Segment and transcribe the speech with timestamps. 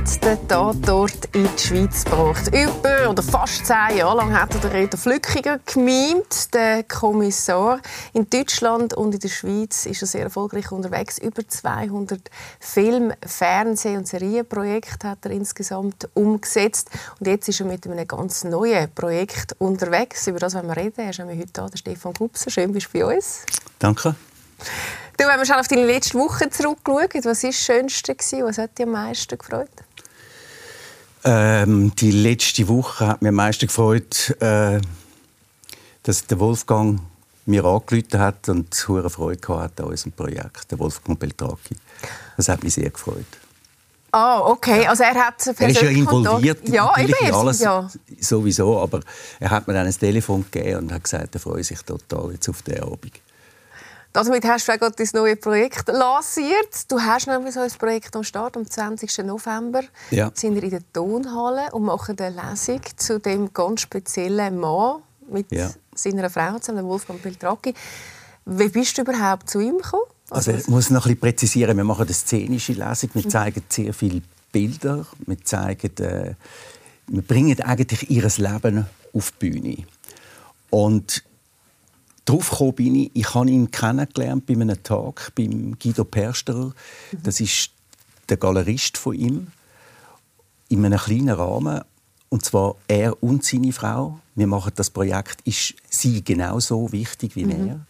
[0.00, 2.48] Den Tatort in die Schweiz gebracht.
[2.48, 7.80] Über oder fast zehn Jahre lang hat er Reto Flückiger gemimt, der Kommissar.
[8.14, 11.18] In Deutschland und in der Schweiz ist er sehr erfolgreich unterwegs.
[11.18, 16.90] Über 200 Film-, Fernseh- und Serienprojekte hat er insgesamt umgesetzt.
[17.18, 20.26] Und jetzt ist er mit einem ganz neuen Projekt unterwegs.
[20.26, 21.00] Über das wollen wir reden.
[21.00, 22.50] Er ist heute da, der Stefan Gubser.
[22.50, 23.40] Schön, bist du bei uns.
[23.78, 24.14] Danke.
[25.18, 28.14] Du, wenn wir schon auf deine letzte Woche zurückschauen, was war das Schönste?
[28.42, 29.68] Was hat dich am meisten gefreut?
[31.24, 34.80] Ähm, die letzte Woche hat mir am meisten gefreut, äh,
[36.02, 37.00] dass der Wolfgang
[37.46, 41.76] mir angerufen hat und hohe Freude hatte an unserem Projekt, der Wolfgang Beltraki.
[42.36, 43.26] Das hat mich sehr gefreut.
[44.12, 44.86] Ah, okay.
[44.86, 47.88] Also er hat Er ist ja involviert ja, natürlich in alles ja.
[48.20, 49.00] sowieso, aber
[49.38, 52.48] er hat mir dann ein Telefon gegeben und hat gesagt, er freut sich total jetzt
[52.48, 53.12] auf den Abend.
[54.12, 56.90] Damit hast du gerade dein neue Projekt lanciert.
[56.90, 59.18] Du hast nämlich so ein Projekt am Start am 20.
[59.24, 59.82] November.
[60.10, 60.32] Ja.
[60.34, 65.52] sind wir in der Tonhalle und machen eine Lesung zu dem ganz speziellen Mann mit
[65.52, 65.70] Ja.
[65.94, 67.72] seiner Frau zusammen, Wolfgang Beltracchi.
[68.46, 70.02] Wie bist du überhaupt zu ihm gekommen?
[70.30, 71.76] Also ich muss noch ein bisschen präzisieren.
[71.76, 73.10] Wir machen eine szenische Lesung.
[73.14, 75.06] Wir zeigen sehr viele Bilder.
[75.26, 76.34] Wir, zeigen, äh,
[77.06, 79.76] wir bringen eigentlich ihr Leben auf die Bühne.
[80.70, 81.22] Und
[82.24, 86.72] darauf gekommen bin ich, ich habe ihn kennengelernt bei einem Tag beim Guido Persterer.
[87.22, 87.70] Das ist
[88.28, 89.48] der Galerist von ihm.
[90.68, 91.82] In einem kleinen Rahmen.
[92.28, 94.20] Und zwar er und seine Frau.
[94.36, 97.80] Wir machen das Projekt, ist sie genauso wichtig wie er.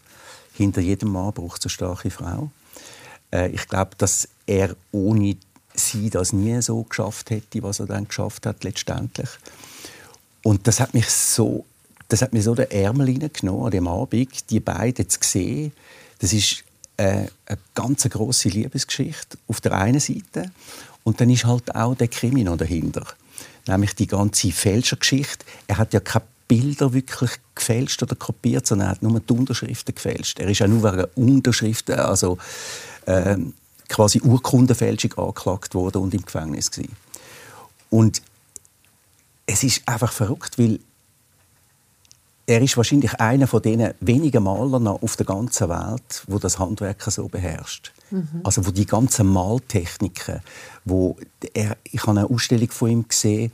[0.53, 2.49] Hinter jedem Mann braucht es eine starke Frau.
[3.31, 5.37] Äh, ich glaube, dass er ohne
[5.75, 9.29] sie das nie so geschafft hätte, was er dann geschafft hat letztendlich.
[10.43, 11.65] Und das hat mich so,
[12.11, 15.71] das hat mir so den Ärmel hineingenommen an dem Abend, die beiden zu sehen.
[16.19, 16.65] Das ist
[16.97, 20.51] äh, eine ganz große Liebesgeschichte auf der einen Seite
[21.03, 23.05] und dann ist halt auch der Krimi noch dahinter,
[23.65, 25.45] nämlich die ganze Fälschergeschichte.
[25.67, 29.95] Er hat ja keine Bilder wirklich gefälscht oder kopiert, sondern er hat nur die Unterschriften
[29.95, 30.37] gefälscht.
[30.41, 32.37] Er ist ja nur wegen Unterschriften, also
[33.07, 33.53] ähm,
[33.87, 36.97] quasi Urkundenfälschung angeklagt worden und im Gefängnis gewesen.
[37.89, 38.21] Und
[39.45, 40.79] es ist einfach verrückt, weil
[42.51, 47.01] er ist wahrscheinlich einer von den wenigen Malern auf der ganzen Welt, wo das Handwerk
[47.03, 47.93] so beherrscht.
[48.43, 50.41] Also wo die ganzen Maltechniken,
[50.83, 51.17] wo
[51.53, 53.51] er, ich habe eine Ausstellung von ihm gesehen,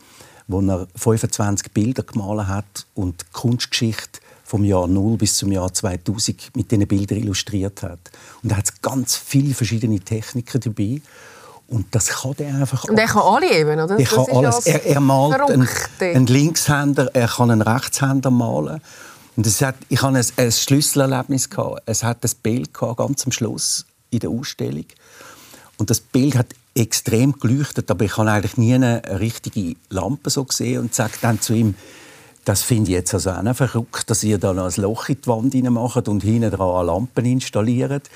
[0.47, 5.71] wo er 25 Bilder gemalt hat und die Kunstgeschichte vom Jahr 0 bis zum Jahr
[5.71, 7.99] 2000 mit diesen Bildern illustriert hat.
[8.41, 11.01] Und er hat ganz viele verschiedene Techniken dabei.
[11.69, 13.97] Und das kann er einfach Und er kann alle eben, oder?
[13.97, 14.67] er Das kann ist alles.
[14.67, 15.67] Er, er malt einen,
[15.99, 18.81] einen Linkshänder, er kann einen Rechtshänder malen.
[19.35, 21.49] Und es hat, ich hatte ein, ein Schlüsselerlebnis.
[21.49, 21.83] Gehabt.
[21.85, 24.85] Es hat ein Bild gehabt, ganz am Schluss in der Ausstellung.
[25.77, 30.43] Und das Bild hat extrem geleuchtet, aber ich habe eigentlich nie eine richtige Lampe so
[30.43, 31.75] gesehen und sage dann zu ihm,
[32.45, 35.27] das finde ich jetzt also auch verrückt, dass ihr da noch ein Loch in die
[35.27, 38.09] Wand macht und hinten dran Lampen installiert.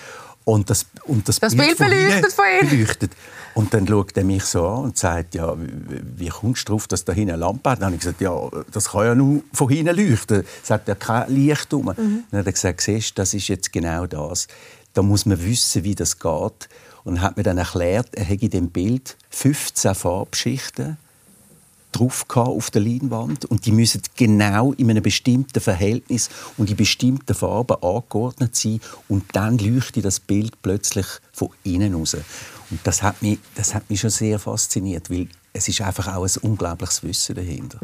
[0.46, 2.70] Und das, und das, Das Bild beleuchtet hinten von ihm.
[2.70, 3.12] beleuchtet.
[3.54, 7.04] Und dann schaut er mich so an und sagt, ja, wie, kommst du darauf, dass
[7.04, 7.80] da hinten eine Lampe hat?
[7.80, 8.34] Dann habe ich gesagt, ja,
[8.72, 10.44] das kann ja nur von hinten leuchten.
[10.64, 11.86] Es hat ja kein Licht rum.
[11.86, 12.24] Mhm.
[12.32, 14.48] Dann hat er gesagt, siehst, du, das ist jetzt genau das.
[14.94, 16.70] Da muss man wissen, wie das geht.
[17.04, 20.98] Und hat mir dann erklärt, er hätte in dem Bild 15 Farbschichten
[21.92, 27.34] drauf auf der Leinwand und die müssen genau in einem bestimmten Verhältnis und in bestimmten
[27.34, 28.80] Farben angeordnet sein
[29.10, 32.16] und dann leuchtet das Bild plötzlich von innen raus.
[32.72, 36.24] Und das hat mich, das hat mich schon sehr fasziniert, weil es ist einfach auch
[36.24, 37.80] ein unglaubliches Wissen dahinter.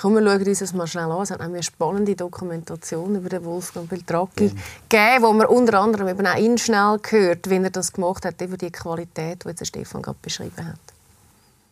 [0.00, 1.22] Komm, wir schauen uns das mal schnell an.
[1.22, 4.52] Es hat nämlich eine spannende Dokumentation über den Wolfgang Beltracchi
[4.88, 8.40] gegeben, wo man unter anderem eben auch ihn schnell gehört, wie er das gemacht hat,
[8.40, 10.78] über die Qualität, die jetzt der Stefan gerade beschrieben hat.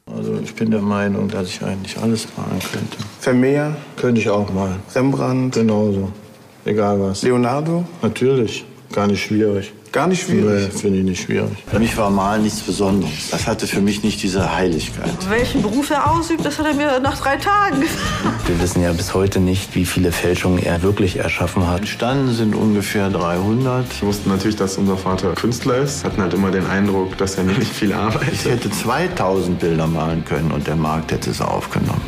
[0.06, 2.98] Also ich bin der Meinung, dass ich eigentlich alles malen könnte.
[3.20, 4.82] Vermeer, Könnte ich auch malen.
[4.92, 6.10] Rembrandt, Genauso.
[6.64, 7.22] Egal was.
[7.22, 7.84] Leonardo.
[8.02, 8.64] Natürlich.
[8.92, 9.72] Gar nicht schwierig.
[9.92, 10.72] Gar nicht Nee, schwierig.
[10.72, 11.50] finde ich nicht schwierig.
[11.70, 13.28] Für mich war Malen nichts Besonderes.
[13.30, 15.10] Das hatte für mich nicht diese Heiligkeit.
[15.28, 17.98] Welchen Beruf er ausübt, das hat er mir nach drei Tagen gesagt.
[18.48, 21.80] Wir wissen ja bis heute nicht, wie viele Fälschungen er wirklich erschaffen hat.
[21.80, 24.00] Entstanden sind ungefähr 300.
[24.00, 26.04] Wir wussten natürlich, dass unser Vater Künstler ist.
[26.04, 28.44] Hatten halt immer den Eindruck, dass er nicht viel Ich arbeitet.
[28.46, 32.00] hätte 2000 Bilder malen können und der Markt hätte es aufgenommen.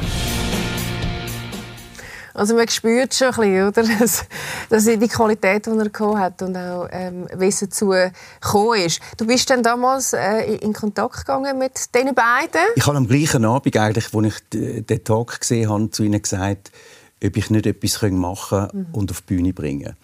[2.34, 3.84] Also man spürt schon ein bisschen, oder?
[4.68, 7.94] Dass, die Qualität, die er gehabt hat und auch ähm, wie es dazu
[8.40, 9.00] gekommen ist.
[9.16, 12.60] Du bist dann damals äh, in Kontakt gegangen mit diesen beiden?
[12.74, 16.72] Ich habe am gleichen Abend, eigentlich, wo ich den Talk gesehen habe, zu ihnen gesagt,
[17.24, 18.86] ob ich nicht etwas machen mhm.
[18.92, 19.96] und auf die Bühne bringen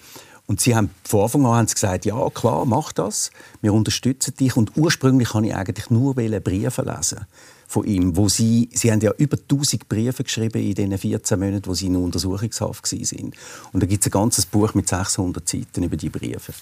[0.51, 3.31] und sie haben von Anfang an haben sie gesagt, ja klar, mach das,
[3.61, 4.57] wir unterstützen dich.
[4.57, 7.21] Und ursprünglich habe ich eigentlich nur Briefe lesen
[7.71, 11.67] von ihm, wo sie, sie haben ja über 1000 Briefe geschrieben in den 14 Monaten,
[11.67, 13.37] wo sie in Untersuchungshaft sind.
[13.73, 16.53] Und da gibt es ein ganzes Buch mit 600 Seiten über die Briefe.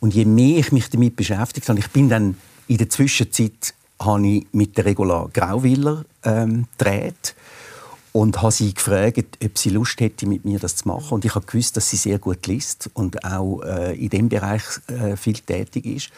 [0.00, 2.36] Und je mehr ich mich damit beschäftigt habe, ich bin dann
[2.66, 7.36] in der Zwischenzeit habe ich mit der Regula Grauwiller ähm, gedreht
[8.10, 11.14] und habe sie gefragt, ob sie Lust hätte, mit mir das zu machen.
[11.14, 14.64] Und ich habe gewusst, dass sie sehr gut liest und auch äh, in dem Bereich
[14.88, 16.10] äh, viel tätig ist.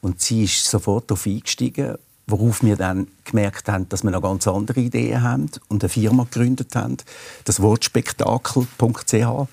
[0.00, 1.96] Und sie ist sofort darauf eingestiegen
[2.26, 6.24] worauf wir dann gemerkt haben, dass wir noch ganz andere Ideen haben und eine Firma
[6.24, 6.96] gegründet haben,
[7.44, 9.48] das Wortspektakel.ch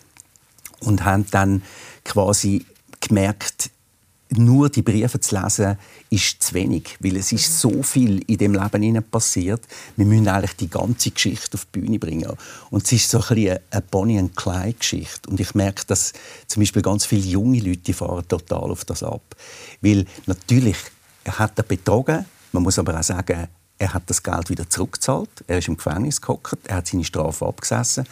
[0.80, 1.62] und haben dann
[2.04, 2.66] quasi
[3.00, 3.70] gemerkt,
[4.38, 5.78] nur die Briefe zu lesen,
[6.10, 9.62] ist zu wenig, weil es ist so viel in dem Leben passiert.
[9.96, 12.31] Wir müssen eigentlich die ganze Geschichte auf die Bühne bringen.
[12.72, 15.30] Und es ist so ein eine Bonnie and Clyde Geschichte.
[15.30, 16.14] Und ich merke, dass
[16.48, 19.36] zum Beispiel ganz viele junge Leute fahren total auf das ab,
[19.81, 20.78] weil natürlich
[21.25, 23.48] er hat er betrogen, man muss aber auch sagen,
[23.78, 25.30] er hat das Geld wieder zurückgezahlt.
[25.48, 28.06] Er ist im Gefängnis gehockt, er hat seine Strafe abgesessen.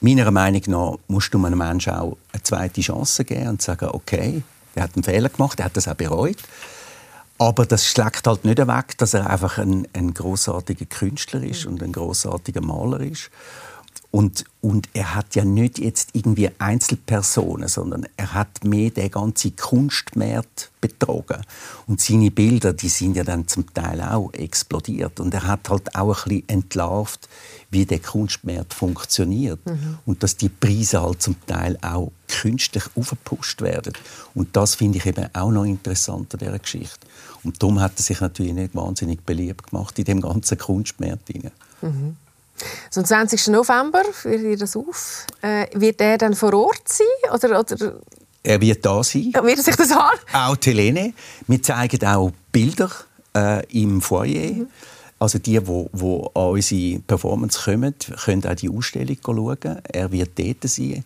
[0.00, 4.42] Meiner Meinung nach musst du einem Menschen auch eine zweite Chance geben und sagen, okay,
[4.74, 6.38] er hat einen Fehler gemacht, er hat das auch bereut.
[7.38, 11.82] Aber das schlägt halt nicht weg, dass er einfach ein, ein großartiger Künstler ist und
[11.82, 13.30] ein großartiger Maler ist.
[14.16, 19.54] Und, und er hat ja nicht jetzt irgendwie Einzelpersonen, sondern er hat mehr den ganzen
[19.56, 21.42] Kunstmarkt betrogen.
[21.86, 25.20] Und seine Bilder, die sind ja dann zum Teil auch explodiert.
[25.20, 27.28] Und er hat halt auch ein bisschen entlarvt,
[27.68, 29.60] wie der Kunstmarkt funktioniert.
[29.66, 29.98] Mhm.
[30.06, 33.92] Und dass die Preise halt zum Teil auch künstlich aufgepusht werden.
[34.34, 37.06] Und das finde ich eben auch noch interessant an dieser Geschichte.
[37.44, 41.28] Und darum hat er sich natürlich nicht wahnsinnig beliebt gemacht in dem ganzen Kunstmarkt.
[41.82, 42.16] Mhm.
[42.90, 43.48] So, am 20.
[43.48, 45.26] November führt ihr das auf.
[45.42, 47.06] Äh, wird er dann vor Ort sein?
[47.32, 48.00] Oder, oder?
[48.42, 49.32] Er wird da sein.
[49.34, 50.16] Ja, wird er sich das an?
[50.32, 51.12] Auch Helene.
[51.46, 52.90] Wir zeigen auch Bilder
[53.34, 54.52] äh, im Foyer.
[54.52, 54.66] Mhm.
[55.18, 57.94] Also die, die, die an unsere Performance kommen,
[58.24, 59.78] können auch die Ausstellung schauen.
[59.90, 61.04] Er wird dort sein.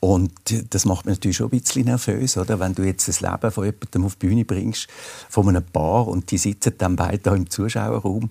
[0.00, 0.32] Und
[0.70, 2.60] das macht mich natürlich schon ein bisschen nervös, oder?
[2.60, 4.86] wenn du jetzt das Leben von jemandem auf die Bühne bringst,
[5.28, 8.30] von einem Paar, und die sitzen dann beide im Zuschauerraum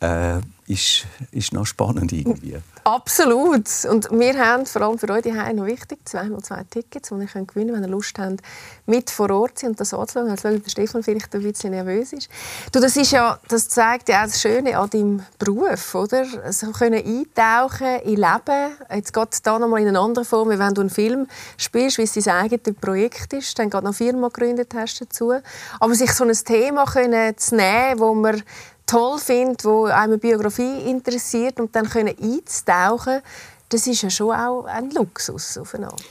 [0.00, 2.56] äh, ist, ist noch spannend irgendwie.
[2.84, 3.66] Absolut.
[3.90, 7.26] Und wir haben vor allem für euch die noch wichtig, zweimal zwei Tickets, die ihr
[7.26, 8.40] könnt gewinnen könnt, wenn ihr Lust habt,
[8.86, 10.28] mit vor Ort zu sein und das anzuschauen.
[10.30, 12.28] Jetzt schauen, der Stefan vielleicht ein bisschen nervös ist.
[12.72, 16.24] Du, das, ist ja, das zeigt ja auch das Schöne an deinem Beruf, oder?
[16.52, 18.76] So können eintauchen in Leben.
[18.90, 21.26] Jetzt geht da noch mal in eine andere Form, wie wenn du einen Film
[21.56, 25.32] spielst, wie es dein eigenes Projekt ist, dann gerade noch eine Firma gegründet hast dazu.
[25.80, 28.42] Aber sich so ein Thema können zu nehmen, wo man
[28.86, 33.20] toll findet, wo eine Biografie interessiert und dann können einzutauchen,
[33.68, 36.04] das ist ja schon auch ein Luxus auf eine Art.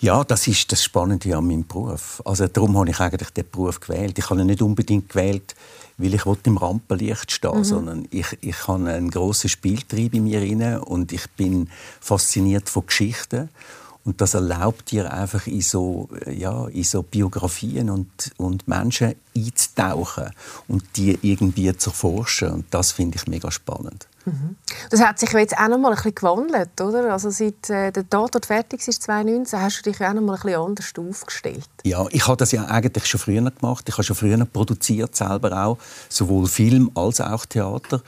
[0.00, 2.22] Ja, das ist das Spannende an meinem Beruf.
[2.24, 4.16] Also darum habe ich eigentlich den Beruf gewählt.
[4.16, 5.56] Ich habe ihn nicht unbedingt gewählt,
[5.96, 7.64] weil ich im Rampenlicht stehen mhm.
[7.64, 11.68] sondern ich, ich habe einen grossen Spieltrieb in mir und ich bin
[12.00, 13.48] fasziniert von Geschichten
[14.08, 18.08] und das erlaubt dir einfach in so, ja, in so Biografien und,
[18.38, 20.30] und Menschen einzutauchen
[20.66, 22.48] und die irgendwie zu forschen.
[22.48, 24.08] Und das finde ich mega spannend.
[24.24, 24.56] Mhm.
[24.88, 27.12] Das hat sich jetzt auch noch mal ein bisschen gewandelt, oder?
[27.12, 30.40] Also seit äh, der Tatort fertig ist 2019, hast du dich auch noch mal ein
[30.40, 31.68] bisschen anders aufgestellt.
[31.84, 33.86] Ja, ich habe das ja eigentlich schon früher gemacht.
[33.90, 35.76] Ich habe schon früher produziert, selber auch,
[36.08, 38.00] sowohl Film als auch Theater.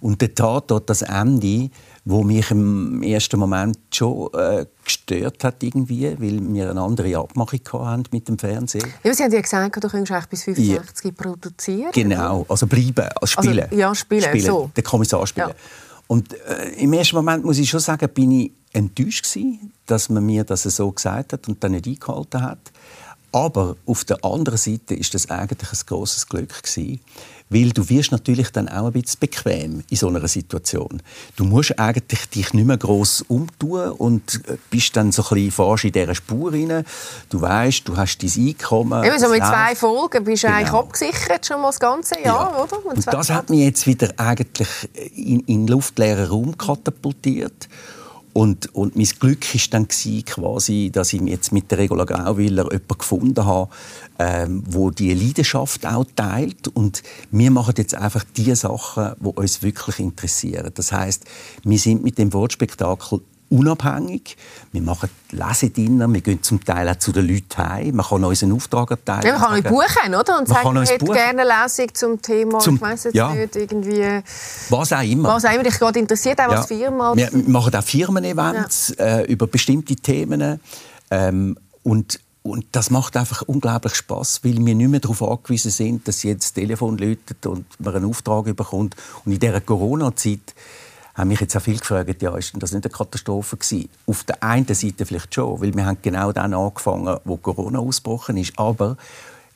[0.00, 1.68] Und der Tatort, das Ende,
[2.04, 7.60] wo mich im ersten Moment schon äh, gestört hat irgendwie, weil wir eine andere Abmachung
[7.72, 8.86] hatten mit dem Fernsehen.
[9.04, 11.10] Ja, Sie haben ja gesagt, du könntest bis 65 ja.
[11.12, 11.90] produzieren.
[11.92, 13.64] Genau, also bleiben, also spielen.
[13.64, 14.70] Also, ja, spielen, spielen so.
[14.76, 15.50] Den Kommissar spielen.
[15.50, 15.54] Ja.
[16.08, 20.26] Und äh, im ersten Moment muss ich schon sagen, bin ich enttäuscht gewesen, dass man
[20.26, 22.72] mir das so gesagt hat und dann nicht eingehalten hat.
[23.32, 27.00] Aber auf der anderen Seite ist das eigentlich ein großes Glück gewesen,
[27.48, 31.02] weil du wirst natürlich dann auch ein bisschen bequem in so einer Situation.
[31.36, 35.50] Du musst eigentlich dich nicht mehr gross umtun und äh, bist dann so ein bisschen
[35.50, 36.84] fast in dieser Spur rein.
[37.30, 39.04] Du weißt, du hast dein Einkommen.
[39.04, 40.58] Eben so mit zwei Folgen bist du genau.
[40.58, 42.62] eigentlich abgesichert schon mal das ganze Jahr, ja.
[42.62, 42.86] oder?
[42.86, 44.68] Und das hat mich jetzt wieder eigentlich
[45.14, 47.68] in, in luftleeren Raum katapultiert.
[48.32, 52.98] Und, und mein Glück war dann quasi, dass ich jetzt mit der Regula Grauwiller jemanden
[52.98, 53.70] gefunden habe,
[54.18, 56.68] ähm, wo die Leidenschaft auch teilt.
[56.68, 60.70] Und wir machen jetzt einfach die Sachen, die uns wirklich interessieren.
[60.74, 61.24] Das heißt,
[61.64, 63.20] wir sind mit dem Wortspektakel
[63.52, 64.36] unabhängig.
[64.72, 67.96] Wir machen Lesediener, wir gehen zum Teil auch zu den Leuten heim.
[67.96, 69.26] Man kann uns einen Auftrag erteilen.
[69.26, 70.38] Ja, man kann euch buchen, oder?
[70.38, 73.54] Und sagen, ich hätte gerne eine Lesung zum Thema, zum, ich weiss jetzt ja, nicht,
[73.54, 74.22] irgendwie...
[74.70, 75.34] Was auch immer.
[75.34, 76.58] Was auch immer dich gerade interessiert, auch ja.
[76.58, 77.14] als Firma.
[77.14, 79.18] Wir machen auch Firmen-Events ja.
[79.18, 80.60] äh, über bestimmte Themen.
[81.10, 86.08] Ähm, und und das macht einfach unglaublich Spaß, weil wir nicht mehr darauf angewiesen sind,
[86.08, 88.96] dass jetzt das Telefon läutet und man einen Auftrag bekommt.
[89.24, 90.52] Und in dieser Corona-Zeit
[91.14, 93.88] haben mich jetzt auch viel gefragt, ja, ist das nicht eine Katastrophe gewesen?
[94.06, 98.36] Auf der einen Seite vielleicht schon, weil wir haben genau dann angefangen, wo Corona ausgebrochen
[98.36, 98.96] ist, aber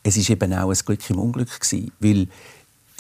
[0.03, 2.29] es ist eben auch ein Glück im Unglück gewesen, weil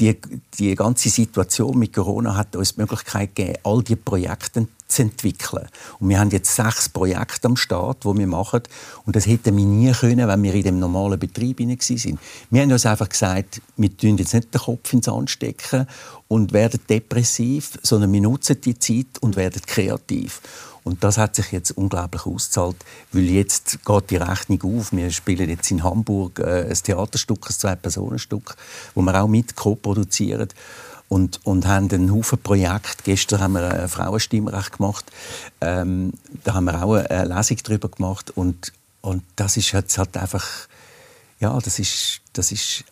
[0.00, 0.16] die,
[0.58, 5.66] die ganze Situation mit Corona hat uns die Möglichkeit gegeben, all die Projekte zu entwickeln.
[5.98, 8.62] Und wir haben jetzt sechs Projekte am Start, die wir machen.
[9.04, 12.18] Und das hätten wir nie können, wenn wir in dem normalen Betrieb sind.
[12.50, 15.86] Wir haben uns einfach gesagt, wir tun jetzt nicht den Kopf ins Sand stecken
[16.28, 20.40] und werden depressiv, sondern wir nutzen die Zeit und werden kreativ.
[20.86, 22.76] Und das hat sich jetzt unglaublich ausgezahlt,
[23.10, 24.92] weil jetzt geht die Rechnung auf.
[24.92, 28.54] Wir spielen jetzt in Hamburg äh, ein Theaterstück, ein Zwei-Personen-Stück,
[28.94, 30.48] wo wir auch mit co-produzieren
[31.08, 33.02] und, und haben einen Haufen Projekte.
[33.04, 35.04] Gestern haben wir ein Frauenstimmrecht gemacht.
[35.60, 36.12] Ähm,
[36.44, 38.30] da haben wir auch eine Lesung darüber gemacht.
[38.30, 38.72] Und,
[39.02, 40.44] und das ist jetzt halt einfach,
[41.38, 42.84] ja, das ist, das ist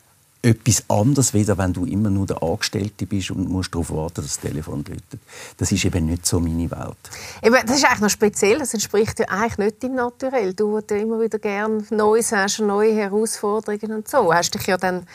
[0.44, 4.26] etwas anderes, wieder wenn du immer nur der Angestellte bist und musst darauf warten, dass
[4.26, 5.20] das Telefon läutet.
[5.56, 6.96] Das ist eben nicht so meine Welt.
[7.42, 8.58] Eben, das ist eigentlich noch speziell.
[8.58, 10.52] Das entspricht ja eigentlich nicht dem Naturell.
[10.52, 15.06] Du, der immer wieder gerne Neues hast, neue Herausforderungen und so, hast dich ja dann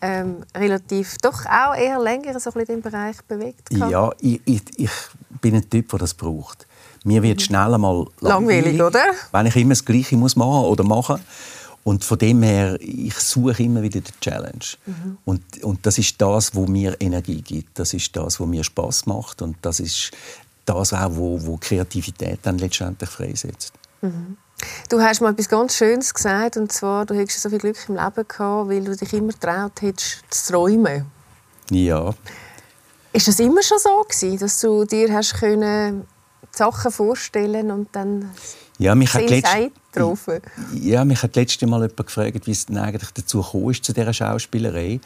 [0.00, 3.70] ähm, relativ doch auch eher länger so in Bereich bewegt?
[3.70, 3.90] Gehabt?
[3.90, 4.90] Ja, ich, ich, ich,
[5.40, 6.66] bin ein Typ, der das braucht.
[7.04, 7.44] Mir wird mhm.
[7.44, 9.04] schnell einmal langweilig, langweilig, oder?
[9.32, 11.20] Wenn ich immer das Gleiche muss machen oder machen
[11.82, 14.64] und von dem her, ich suche immer wieder die Challenge.
[14.84, 15.18] Mhm.
[15.24, 17.78] Und, und das ist das, wo mir Energie gibt.
[17.78, 20.10] Das ist das, wo mir Spaß macht und das ist
[20.66, 23.72] das auch, wo, wo Kreativität dann letztendlich freisetzt.
[24.02, 24.36] Mhm.
[24.88, 27.94] Du hast mal etwas ganz Schönes gesagt, und zwar, du hättest so viel Glück im
[27.94, 31.06] Leben gehabt, weil du dich immer traut hättest, zu träumen.
[31.70, 32.14] Ja.
[33.12, 36.06] Ist das immer schon so gewesen, dass du dir hast können
[36.50, 38.30] Sachen vorstellen und dann
[38.78, 39.48] ja, mich hat letzt...
[39.92, 40.40] getroffen?
[40.74, 43.92] Ja, mich hat letzte Mal jemand gefragt, wie es denn eigentlich dazu gekommen ist, zu
[43.92, 45.00] dieser Schauspielerei.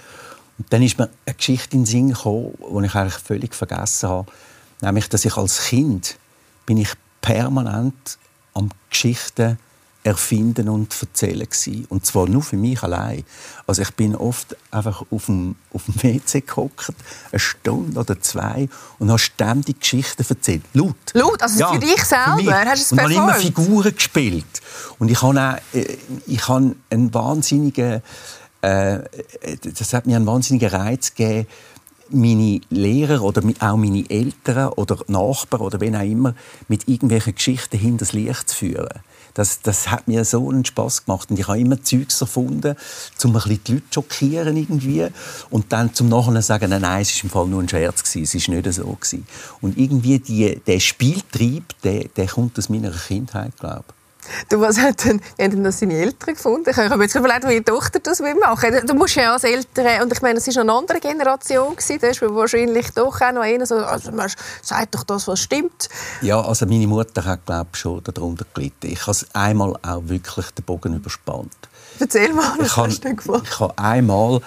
[0.59, 4.09] Und dann ist mir eine Geschichte in den Sinn gekommen, die ich eigentlich völlig vergessen
[4.09, 4.31] habe.
[4.81, 6.17] Nämlich, dass ich als Kind
[6.67, 8.19] bin ich permanent
[8.55, 9.59] am Geschichten
[10.05, 11.87] erfinden und erzählen gewesen.
[11.89, 13.25] und zwar nur für mich allein.
[13.67, 16.93] Also ich bin oft einfach auf dem, auf dem WC gehockt,
[17.33, 18.69] eine Stunde oder zwei
[18.99, 20.63] und habe ständig Geschichten erzählt.
[20.75, 20.95] Laut.
[21.15, 21.43] Laut?
[21.43, 22.37] Also ja, für dich selber?
[22.37, 22.55] Für mich.
[22.55, 24.45] Hast du es und habe immer Figuren gespielt.
[24.99, 25.97] Und ich habe auch, äh,
[26.27, 28.03] ich habe einen wahnsinnigen,
[28.61, 28.99] äh,
[29.63, 31.47] das hat mir einen wahnsinnigen Reiz gegeben,
[32.11, 36.35] meine Lehrer oder auch meine Eltern oder Nachbarn oder wen auch immer
[36.69, 39.01] mit irgendwelchen Geschichten hinter das Licht zu führen.
[39.35, 42.77] Das, das hat mir so einen Spaß gemacht und ich habe immer Zeugs erfunden,
[43.25, 45.09] um ein die Leute zu schockieren irgendwie
[45.51, 48.39] und dann zum Nachhinein sagen, nein, nein, es war im Fall nur ein Scherz gewesen,
[48.39, 49.27] es war nicht so gewesen.
[49.61, 54.04] Und irgendwie die, der Spieltrieb, der, der kommt aus meiner Kindheit, glaube ich.
[54.49, 56.71] Du, was hat denn, haben das seine Eltern gefunden?
[56.71, 58.83] Ich habe jetzt überlegt, wie die Tochter das machen will.
[58.87, 62.09] Du musst ja als Eltern, und ich meine, es war eine andere Generation, gewesen, da
[62.09, 64.31] ist wahrscheinlich doch auch noch einer so, also man
[64.63, 65.89] sagt doch das, was stimmt.
[66.23, 68.87] Ja, also meine Mutter hat, glaube ich, schon darunter gelitten.
[68.87, 71.53] Ich habe einmal auch wirklich den Bogen überspannt.
[71.99, 73.47] Erzähl mal, was ich hast du gemacht?
[73.51, 74.41] Ich habe einmal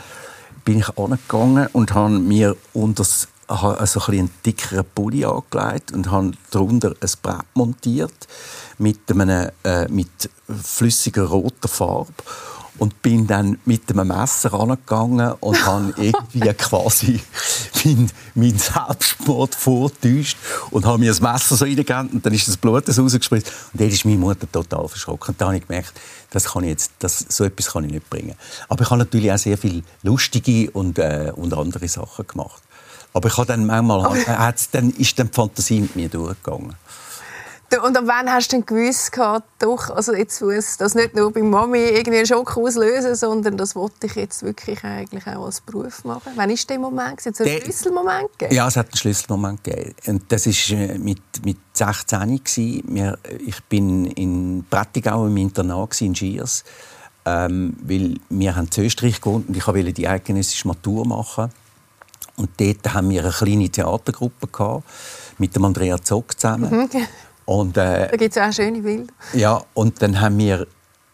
[0.65, 5.93] bin ich angegangen und habe mir unter das habe also ein einen dickeren Pulli angelegt
[5.93, 8.27] und habe darunter ein Brett montiert
[8.77, 10.29] mit, einem, äh, mit
[10.63, 12.13] flüssiger roter Farbe
[12.79, 17.21] und bin dann mit einem Messer angegangen und habe irgendwie quasi
[17.83, 20.37] meinen mein Selbstmord vortäuscht
[20.71, 23.89] und habe mir das Messer so reingegeben und dann ist das Blut rausgespritzt und dann
[23.89, 25.33] ist meine Mutter total verschrocken.
[25.33, 25.93] Und dann habe ich gemerkt,
[26.29, 28.35] das kann ich jetzt, das, so etwas kann ich nicht bringen.
[28.69, 32.61] Aber ich habe natürlich auch sehr viele lustige und, äh, und andere Sachen gemacht.
[33.13, 36.75] Aber ich habe dann manchmal, äh, dann ist dann die Fantasie mit mir durchgegangen.
[37.83, 39.11] Und ab wann hast du denn gewusst,
[39.59, 43.75] doch, also jetzt muss das nicht nur bei Mami irgendwie einen Schock auslösen, sondern das
[43.75, 46.31] wollte ich jetzt wirklich eigentlich auch als Beruf machen?
[46.35, 47.25] Wann war der Moment?
[47.25, 48.55] Hat es einen Schlüsselmoment gegeben?
[48.55, 49.95] Ja, es hat einen Schlüsselmoment gegeben.
[50.07, 52.41] Und das war äh, mit, mit 16
[52.85, 56.63] Wir, Ich bin in Prättigau im Internat in Schiers,
[57.25, 61.51] ähm, weil wir haben in Österreich gewohnt und ich wollte die eidgenössische Matur machen.
[62.37, 64.83] Und dort haben wir eine kleine Theatergruppe gehabt,
[65.37, 66.71] mit dem Andrea Zock zusammen.
[66.71, 66.89] Mhm.
[67.47, 69.13] Und, äh, da gibt es auch schöne Bilder.
[69.33, 70.67] Ja, und dann haben wir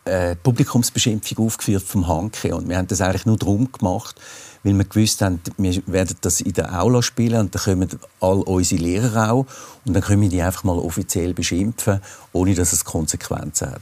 [0.06, 4.20] äh, Publikumsbeschimpfung aufgeführt vom Hanke und wir haben das eigentlich nur darum gemacht,
[4.64, 7.88] weil wir gewusst haben, wir werden das in der Aula spielen und dann kommen
[8.20, 9.46] all unsere Lehrer auch
[9.86, 13.82] und dann können wir die einfach mal offiziell beschimpfen, ohne dass es Konsequenzen hat.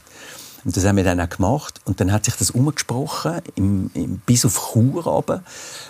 [0.64, 1.80] Und das haben wir dann auch gemacht.
[1.84, 5.42] Und dann hat sich das umgesprochen, im, im, bis auf Chur runter,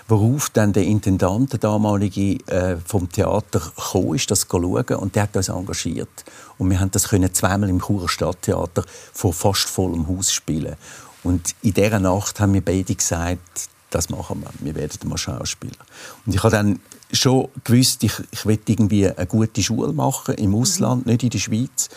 [0.08, 4.96] worauf dann der Intendant, der damalige, äh, vom Theater gekommen ist, das zu schauen.
[4.96, 6.24] Und der hat uns engagiert.
[6.62, 10.76] Und wir haben das können zweimal im Churer Stadttheater vor fast vollem Haus spielen.
[11.24, 14.50] Und in dieser Nacht haben wir beide gesagt, das machen wir.
[14.60, 15.84] Wir werden mal Schauspieler.
[16.24, 16.78] Und ich habe dann
[17.12, 21.10] schon gewusst, ich, ich will irgendwie eine gute Schule machen im Ausland, mhm.
[21.10, 21.88] nicht in der Schweiz.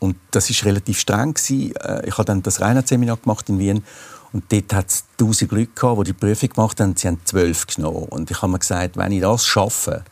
[0.00, 3.84] Und das ist relativ streng äh, Ich habe dann das Reinhardt-Seminar gemacht in Wien
[4.32, 6.96] und dort hat es tausend Leute gehabt, die die Prüfung gemacht haben.
[6.96, 8.06] Sie haben zwölf genommen.
[8.08, 10.02] Und ich habe mir gesagt, wenn ich das schaffe,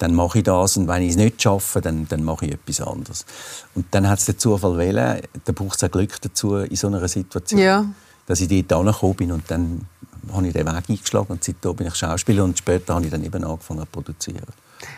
[0.00, 0.76] dann mache ich das.
[0.76, 3.26] Und wenn ich es nicht schaffe, dann, dann mache ich etwas anderes.
[3.74, 5.20] Und dann hat es den Zufall wählen.
[5.44, 7.84] Da braucht es auch Glück dazu in so einer Situation, ja.
[8.26, 9.32] dass ich dort angekommen bin.
[9.32, 9.86] Und dann
[10.32, 12.44] habe ich den Weg eingeschlagen und seitdem bin ich Schauspieler.
[12.44, 14.46] Und später habe ich dann eben angefangen zu produzieren.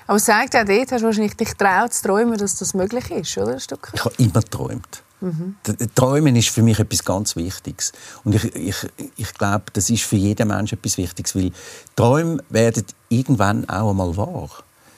[0.06, 3.10] Aber es zeigt auch dort, hast du wahrscheinlich dich traut zu träumen, dass das möglich
[3.10, 3.56] ist, oder?
[3.56, 5.02] Ich habe immer geträumt.
[5.20, 5.56] Mhm.
[5.96, 7.92] Träumen ist für mich etwas ganz Wichtiges.
[8.22, 8.76] Und ich, ich,
[9.16, 11.50] ich glaube, das ist für jeden Menschen etwas Wichtiges, weil
[11.96, 14.50] Träume werden irgendwann auch einmal wahr.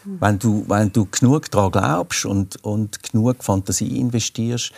[0.04, 4.73] Wenn, du, wenn du genug daran glaubst und, und genug Fantasie investierst,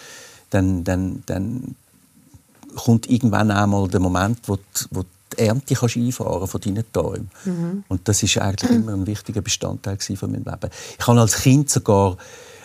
[0.51, 1.75] dann, dann, dann
[2.77, 4.59] kommt irgendwann einmal der Moment, wo,
[4.91, 7.31] wo die Ernte kannst einfahren von deinen Träumen.
[7.45, 7.85] Mhm.
[7.89, 10.71] Und das ist eigentlich immer ein wichtiger Bestandteil von meinem Leben.
[10.99, 12.17] Ich habe als Kind sogar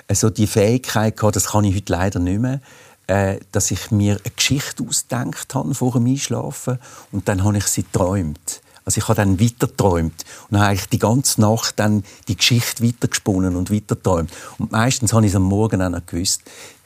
[0.08, 2.62] äh, so die Fähigkeit gehabt, das kann ich heute leider nicht mehr,
[3.08, 6.80] äh, dass ich mir eine Geschichte ausgedacht habe vor dem Einschlafen
[7.12, 8.62] und dann habe ich sie geträumt.
[8.86, 12.84] Also ich habe dann weiter geträumt und habe eigentlich die ganze Nacht dann die Geschichte
[12.84, 14.32] weitergesponnen und weiter geträumt.
[14.58, 16.42] Und meistens habe ich es am Morgen auch noch gewusst.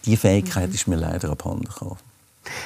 [0.06, 0.76] Diese Fähigkeit mhm.
[0.76, 1.98] ist mir leider abhanden gekommen.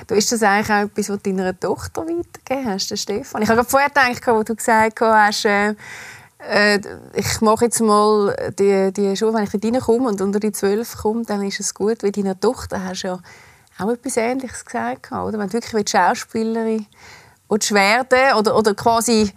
[0.07, 3.41] Du ist das eigentlich auch etwas, was du deiner Tochter weitergegeben hast, Stefan?
[3.41, 5.75] Ich habe vorher gedacht, als du gesagt hast, äh,
[6.39, 6.79] äh,
[7.13, 10.97] ich mache jetzt mal die, die Schule, wenn ich dort reinkomme und unter die zwölf
[10.97, 12.03] komme, dann ist es gut.
[12.03, 13.19] Weil deiner Tochter hast du ja
[13.77, 15.39] auch etwas Ähnliches gesagt, oder?
[15.39, 16.85] Wenn du wirklich Schauspielerin
[17.49, 19.31] werden oder, oder quasi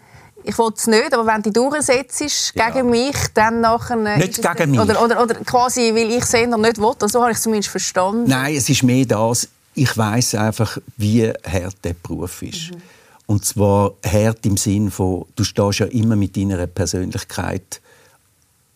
[0.45, 2.71] ich will es nicht, aber wenn du durchsetzt ja.
[2.71, 3.97] gegen mich, dann nachher...
[4.17, 4.81] Nicht gegen mich.
[4.81, 7.09] Oder, oder, oder quasi, weil ich es nicht will.
[7.09, 8.25] So habe ich es zumindest verstanden.
[8.27, 12.73] Nein, es ist mehr das, ich weiß einfach, wie hart der Beruf ist.
[12.73, 12.83] Mhm.
[13.27, 17.81] Und zwar hart im Sinn von, du stehst ja immer mit deiner Persönlichkeit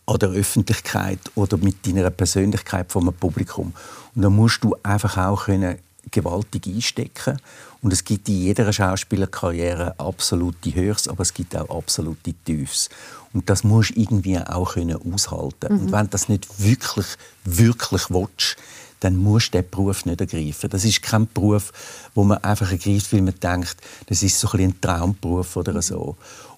[0.06, 3.74] an der Öffentlichkeit oder mit deiner Persönlichkeit vom Publikum.
[4.14, 5.78] Und da musst du einfach auch können
[6.10, 7.38] gewaltig einstecken.
[7.82, 12.88] Und es gibt in jeder Schauspielerkarriere absolute Höchst, aber es gibt auch absolute Tiefs.
[13.32, 15.74] Und das musst du irgendwie auch können aushalten.
[15.74, 15.80] Mhm.
[15.80, 17.06] Und wenn du das nicht wirklich,
[17.44, 18.56] wirklich willst,
[19.00, 20.70] dann musst du diesen Beruf nicht ergreifen.
[20.70, 21.72] Das ist kein Beruf,
[22.14, 26.16] wo man einfach ergreift, weil man denkt, das ist so ein, ein Traumberuf oder so.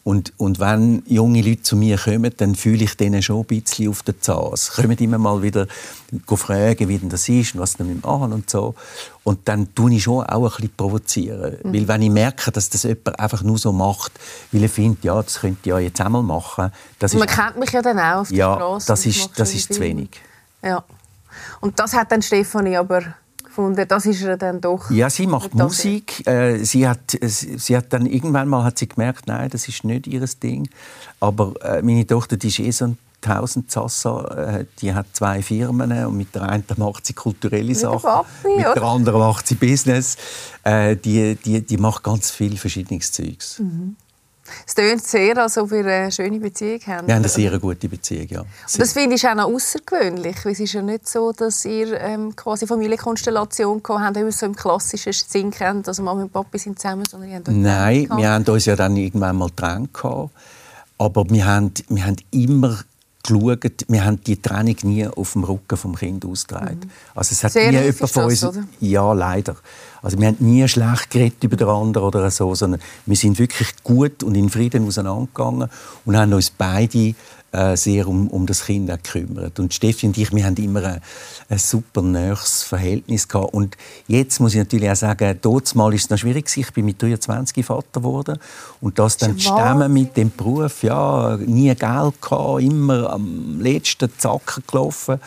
[0.09, 3.91] Und, und wenn junge Leute zu mir kommen, dann fühle ich denen schon ein bisschen
[3.91, 4.53] auf den Zahn.
[4.55, 5.67] Sie kommen immer mal wieder
[6.27, 8.75] fragen, wie denn das ist und was sie damit machen und so.
[9.23, 11.59] Und dann tue ich schon auch ein bisschen provozieren.
[11.63, 11.75] Mhm.
[11.75, 14.13] Weil wenn ich merke, dass das jemand einfach nur so macht,
[14.51, 16.73] weil er findet, ja, das könnte ich ja jetzt einmal machen.
[16.99, 18.87] Das Man ist, kennt mich ja dann auch auf der ja, Straße.
[18.87, 20.09] das ist, das ist zu wenig.
[20.63, 20.85] Ja.
[21.61, 23.03] Und das hat dann Stefanie aber
[23.59, 24.91] gefunden, das ist er dann doch.
[24.91, 26.27] Ja, sie macht Musik.
[26.27, 30.07] Äh, sie, hat, sie hat dann irgendwann mal hat sie gemerkt, nein, das ist nicht
[30.07, 30.69] ihr Ding.
[31.21, 35.91] Aber äh, meine Tochter, die ist eh so ein Tausendsassa, äh, die hat zwei Firmen
[36.07, 40.17] und mit der einen macht sie kulturelle Sachen, Papi, mit der anderen macht sie Business.
[40.63, 43.59] Äh, die, die, die macht ganz viel verschiedenes Zeugs.
[43.59, 43.97] Mhm.
[44.67, 47.07] Es klingt sehr, als ob wir eine schöne Beziehung haben.
[47.07, 48.45] Wir haben eine sehr gute Beziehung, ja.
[48.77, 50.37] das finde ich auch noch außergewöhnlich.
[50.45, 54.47] Es ist ja nicht so, dass ihr ähm, quasi Familienkonstellation habt, wie wir es so
[54.47, 58.45] im klassischen Sinn kennt, also Mama und Papa sind zusammen, sondern ihr Nein, wir haben
[58.45, 59.91] uns ja dann irgendwann mal getrennt.
[61.01, 62.79] Aber wir haben, wir haben immer
[63.23, 66.81] geschaut, wir haben die Trennung nie auf dem Rücken vom Kind ausgetragen.
[66.85, 66.91] Mhm.
[67.15, 68.45] Also es hat Sehr nie jemand von uns...
[68.45, 68.65] Oder?
[68.81, 69.57] Ja, leider.
[70.03, 73.69] Also wir haben nie schlecht geredet über den anderen oder so, sondern wir sind wirklich
[73.83, 75.69] gut und in Frieden auseinandergegangen
[76.05, 77.15] und haben uns beide
[77.53, 79.59] äh, sehr um, um das Kind gekümmert.
[79.59, 81.01] Und Steffi und ich, wir haben immer ein,
[81.49, 83.55] ein super nahes Verhältnis gehabt.
[83.55, 86.55] Und jetzt muss ich natürlich auch sagen, dort mal ist es noch schwierig.
[86.57, 88.39] Ich bin mit 23 Vater geworden
[88.81, 94.63] und das dann stemmen mit dem Beruf, ja, nie Geld gehabt, immer am letzten Zacken
[94.67, 95.21] gelaufen.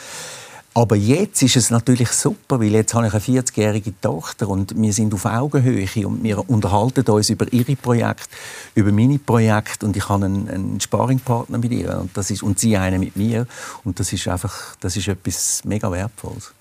[0.74, 4.94] Aber jetzt ist es natürlich super, weil jetzt habe ich eine 40-jährige Tochter und wir
[4.94, 8.30] sind auf Augenhöhe und wir unterhalten uns über ihre Projekte,
[8.74, 12.58] über meine Projekte und ich habe einen, einen Sparringpartner mit ihr und, das ist, und
[12.58, 13.48] sie einen mit mir
[13.84, 16.54] und das ist einfach das ist etwas mega Wertvolles.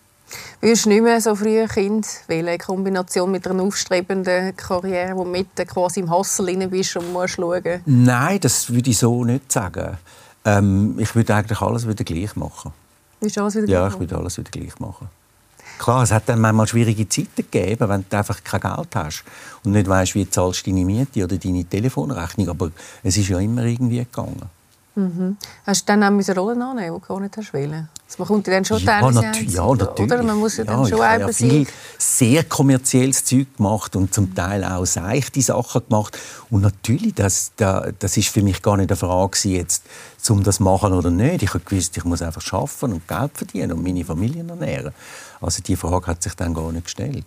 [0.60, 5.16] Würdest du nicht mehr so früh ein Kind wählen, in Kombination mit einer aufstrebenden Karriere,
[5.16, 7.80] wo du mit quasi im Hassel rein bist und musst schauen?
[7.86, 9.98] Nein, das würde ich so nicht sagen.
[10.44, 12.72] Ähm, ich würde eigentlich alles wieder gleich machen.
[13.20, 15.08] Willst du alles wieder Ja, ich würde alles wieder gleich machen.
[15.78, 19.24] Klar, es hat dann manchmal schwierige Zeiten gegeben, wenn du einfach kein Geld hast
[19.64, 22.48] und nicht weißt, wie du zahlst deine Miete oder deine Telefonrechnung.
[22.50, 22.70] Aber
[23.02, 24.42] es ist ja immer irgendwie gegangen.
[25.00, 25.36] Mhm.
[25.66, 27.88] Hast du dann auch müssen Rollen annehmen, die du gar nicht hast wollen?
[28.06, 30.12] Also man kommt dann schon Ja, teilweise ein, ja, natürlich.
[30.12, 33.94] Oder man muss ja dann ja, schon ich habe ja viel sehr kommerzielles Zeug gemacht
[33.94, 36.18] und zum Teil auch seichte Sachen gemacht.
[36.50, 39.84] Und natürlich, das, da- das ist für mich gar nicht eine Frage jetzt,
[40.28, 41.44] um das zu machen oder nicht.
[41.44, 44.92] Ich habe gewusst, ich muss einfach arbeiten und Geld verdienen und meine Familie ernähren.
[45.40, 47.26] Also die Frage hat sich dann gar nicht gestellt.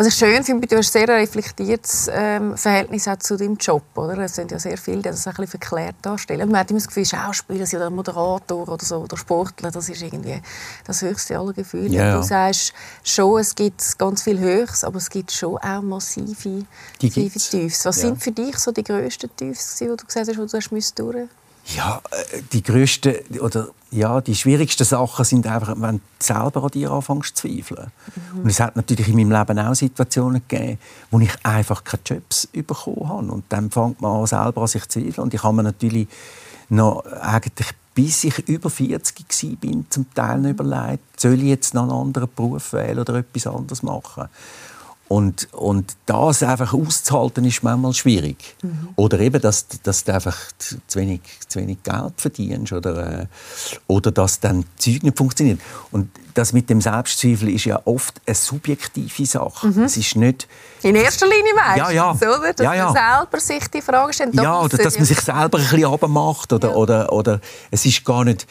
[0.00, 3.82] Was ich schön finde, du hast ein sehr reflektiertes ähm, Verhältnis auch zu deinem Job.
[3.96, 4.16] Oder?
[4.20, 6.50] Es sind ja sehr viele, die das ein bisschen verklärt darstellen.
[6.50, 10.00] Man hat immer das Gefühl, Schauspieler sind oder Moderator oder, so, oder Sportler, das ist
[10.00, 10.40] irgendwie
[10.86, 11.88] das höchste aller Gefühle.
[11.90, 12.16] Ja, ja.
[12.16, 12.72] Du sagst
[13.04, 16.64] schon, es gibt ganz viel Höchst, aber es gibt schon auch massive,
[17.02, 17.38] Die massive.
[17.38, 17.84] Tiefs.
[17.84, 18.08] Was Ja.
[18.08, 21.28] sind für dich so die grössten Tiefs, wo du gesagt hast, wo du hast durch
[21.76, 26.70] Ja, äh, die grössten oder ja, die schwierigsten Sachen sind einfach, wenn du selber an
[26.70, 27.90] dir anfängst zu zweifeln.
[28.34, 30.78] Und es hat natürlich in meinem Leben auch Situationen gegeben,
[31.10, 33.32] wo ich einfach keine Jobs bekommen habe.
[33.32, 35.24] Und dann fängt man an, selber an sich zu zweifeln.
[35.24, 36.08] Und ich habe mir natürlich
[36.68, 41.74] noch eigentlich bis ich über 40 war, bin, zum Teil noch überlegt, soll ich jetzt
[41.74, 44.28] noch einen anderen Beruf wählen oder etwas anderes machen.
[45.10, 48.54] Und, und das einfach auszuhalten, ist manchmal schwierig.
[48.94, 53.26] Oder eben, dass, dass du einfach zu wenig, zu wenig Geld verdienst oder, äh,
[53.88, 55.60] oder dass dann Zeug nicht funktioniert.
[55.90, 59.66] Und das mit dem Selbstzweifel ist ja oft eine subjektive Sache.
[59.84, 60.46] Es ist nicht...
[60.84, 62.14] In erster Linie weißt Ja, ja.
[62.14, 62.52] du, oder?
[62.52, 62.84] Dass Ja, ja.
[62.84, 64.34] man selber sich die Frage stellt.
[64.36, 66.52] Ja, oder dass man sich selber ein bisschen runtermacht.
[66.52, 66.74] Oder, Ja.
[66.76, 67.40] oder, oder
[67.72, 68.46] es ist gar nicht...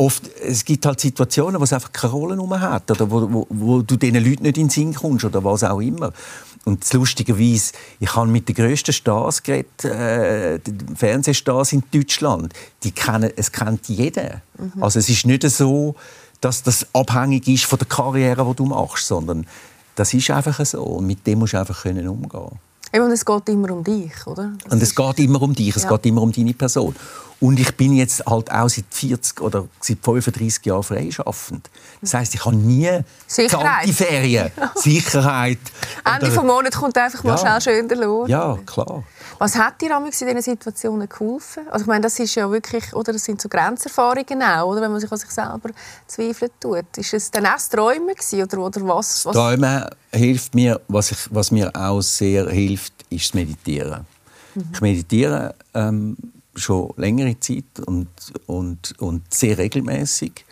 [0.00, 3.46] Oft, es gibt halt Situationen, wo es einfach keine Rolle mehr hat oder wo, wo,
[3.50, 6.12] wo du diesen Leuten nicht in den Sinn kommst oder was auch immer.
[6.64, 10.60] Und lustigerweise, ich habe mit den grössten Stars geredet, äh,
[10.94, 12.52] Fernsehstars in Deutschland.
[12.84, 14.42] Die kennen, es kennt jeder.
[14.80, 15.96] Also es ist nicht so,
[16.40, 19.46] dass das abhängig ist von der Karriere, die du machst, sondern
[19.96, 20.82] das ist einfach so.
[20.82, 22.60] Und mit dem musst du einfach können umgehen
[22.92, 24.52] Eben, und es geht immer um dich, oder?
[24.64, 25.90] Das und es geht immer um dich, es Ja.
[25.90, 26.94] geht immer um deine Person.
[27.40, 31.70] Und ich bin jetzt halt auch seit 40 oder seit 35 Jahren freischaffend.
[32.00, 32.90] Das heisst, ich habe nie
[33.28, 33.88] Sicherheit.
[33.90, 35.58] Ferien, Sicherheit.
[36.04, 37.38] Ende vom Monat kommt einfach mal Ja.
[37.60, 38.28] schnell schön der Lohn.
[38.28, 39.04] Ja, klar.
[39.38, 41.68] Was hat dir in diesen Situationen geholfen?
[41.70, 44.90] Also ich meine, das ist ja wirklich, oder das sind so Grenzerfahrungen auch, oder wenn
[44.90, 45.70] man sich an sich selber
[46.08, 46.96] zweifeln tut.
[46.96, 49.24] Ist es dann auch das Träumen gewesen, oder, oder was?
[49.24, 49.32] was?
[49.36, 54.06] Träumen hilft mir, was, ich, was mir auch sehr hilft, ist das Meditieren.
[54.72, 56.16] Ich meditiere ähm,
[56.58, 58.08] schon längere Zeit und,
[58.46, 60.44] und, und sehr regelmäßig.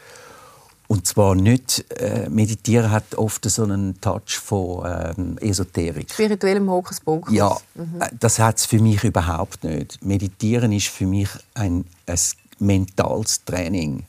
[0.89, 6.13] Und zwar nicht, äh, Meditieren hat oft so einen Touch von ähm, Esoterik.
[6.13, 7.35] Spirituellem Hokuspokus.
[7.35, 9.99] Ja, äh, das hat es für mich überhaupt nicht.
[10.05, 12.19] Meditieren ist für mich ein, ein
[12.61, 14.05] mentales Training.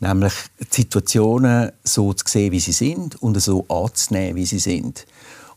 [0.00, 5.04] Nämlich die Situationen so zu sehen, wie sie sind und so anzunehmen, wie sie sind.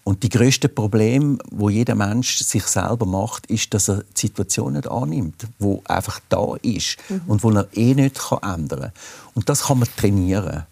[0.03, 4.73] Und die größte Problem, wo jeder Mensch sich selber macht, ist, dass er die Situation
[4.73, 8.91] nicht annimmt, wo einfach da ist und wo er eh nicht kann ändern kann.
[9.35, 10.65] Und das kann man trainieren.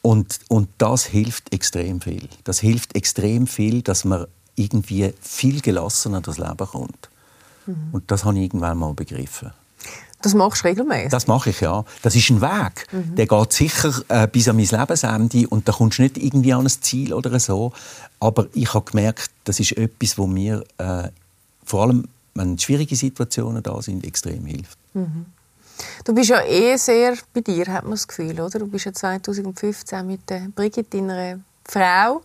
[0.00, 2.28] Und, und das hilft extrem viel.
[2.44, 7.10] Das hilft extrem viel, dass man irgendwie viel gelassener durchs Leben kommt.
[7.92, 9.52] Und das habe ich irgendwann mal begriffen.
[10.22, 11.10] Das machst du regelmäßig.
[11.10, 11.84] Das mache ich, ja.
[12.02, 12.86] Das ist ein Weg.
[12.92, 16.64] Der geht sicher äh, bis an mein Lebensende und da kommst du nicht irgendwie an
[16.64, 17.72] ein Ziel oder so.
[18.20, 21.08] Aber ich habe gemerkt, das ist etwas, wo mir äh,
[21.64, 24.78] vor allem, wenn schwierige Situationen da sind, extrem hilft.
[26.04, 28.58] Du bist ja eh sehr bei dir, hat man das Gefühl, oder?
[28.58, 32.22] Du bist ja 2015 mit der Brigitte, deiner Frau,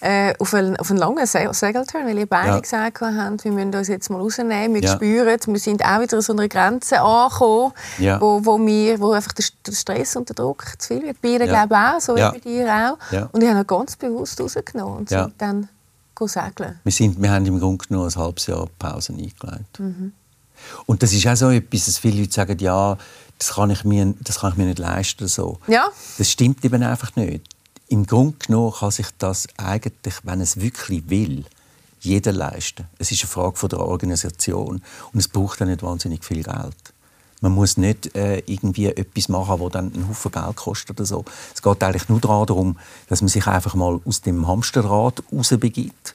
[0.00, 2.60] äh, auf, einen, auf einen langen Se Segelturn, weil ihr beide Ja.
[2.60, 4.94] gesagt habt, wir müssen uns jetzt mal rausnehmen, wir Ja.
[4.94, 8.20] spüren, wir sind auch wieder an so einer Grenze angekommen, Ja.
[8.20, 11.20] wo, wo, wir, wo einfach der, Stress und der Druck zu viel wird.
[11.20, 11.64] Bei ihr, Ja.
[11.64, 12.32] glaube ich, auch, so Ja.
[12.32, 13.32] wie bei dir auch.
[13.32, 15.68] Und ich habe ganz bewusst rausgenommen und sind dann
[16.22, 16.78] segeln.
[16.84, 19.80] Wir, sind, wir haben im Grunde genommen ein halbes Jahr Pause eingelegt.
[20.86, 22.96] Und das ist auch so etwas, dass viele Leute sagen, ja,
[23.38, 25.22] das kann ich mir, das kann ich mir nicht leisten.
[25.24, 25.58] oder So.
[25.66, 25.88] Ja.
[26.18, 27.42] Das stimmt eben einfach nicht.
[27.92, 31.44] Im Grunde genommen kann sich das eigentlich, wenn es wirklich will,
[31.98, 32.86] jeder leisten.
[32.98, 34.80] Es ist eine Frage von der Organisation
[35.12, 36.76] und es braucht auch nicht wahnsinnig viel Geld.
[37.40, 41.24] Man muss nicht äh, irgendwie etwas machen, das dann einen Haufen Geld kostet oder so.
[41.52, 46.14] Es geht eigentlich nur darum, dass man sich einfach mal aus dem Hamsterrad rausbegibt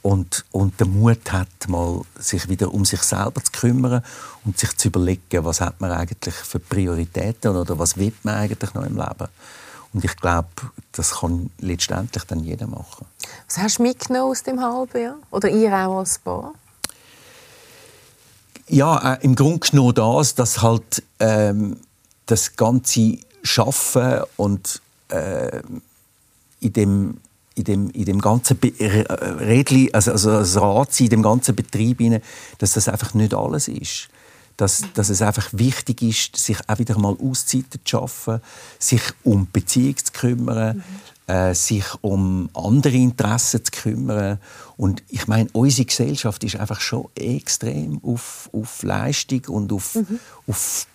[0.00, 4.02] und, und den Mut hat, mal sich wieder um sich selber zu kümmern
[4.46, 8.72] und sich zu überlegen, was hat man eigentlich für Prioritäten oder was will man eigentlich
[8.72, 9.28] noch im Leben.
[9.92, 10.48] Und ich glaube,
[10.92, 13.06] das kann letztendlich dann jeder machen.
[13.46, 15.16] Was hast du mitgenommen aus dem halben Jahr?
[15.30, 16.54] Oder ihr auch als Paar?
[18.68, 21.80] Ja, äh, im Grunde genommen das, dass halt ähm,
[22.26, 25.60] das ganze Schaffen und äh,
[26.60, 27.20] in dem
[27.56, 31.98] in dem, in dem ganzen Be Rädli, also, also das Rad in dem ganzen Betrieb
[32.58, 34.08] dass das einfach nicht alles ist.
[34.60, 38.42] Dass, dass es einfach wichtig ist, sich auch wieder mal Auszeiten zu schaffen,
[38.78, 40.76] sich um die Beziehung zu kümmern,
[41.26, 41.32] mhm.
[41.32, 44.38] äh, sich um andere Interessen zu kümmern.
[44.76, 50.20] Und ich meine, unsere Gesellschaft ist einfach schon extrem auf, auf Leistung und auf, mhm.
[50.46, 50.86] auf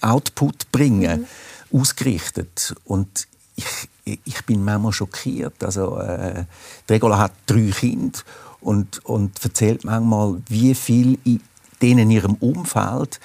[0.00, 1.26] Output bringen
[1.70, 1.78] mhm.
[1.78, 2.74] ausgerichtet.
[2.86, 5.62] Und ich, ich bin manchmal schockiert.
[5.62, 6.44] Also, äh,
[6.90, 8.18] Regola hat drei Kinder
[8.60, 11.18] und, und erzählt manchmal, wie viel
[11.82, 13.20] denen in ihrem Umfeld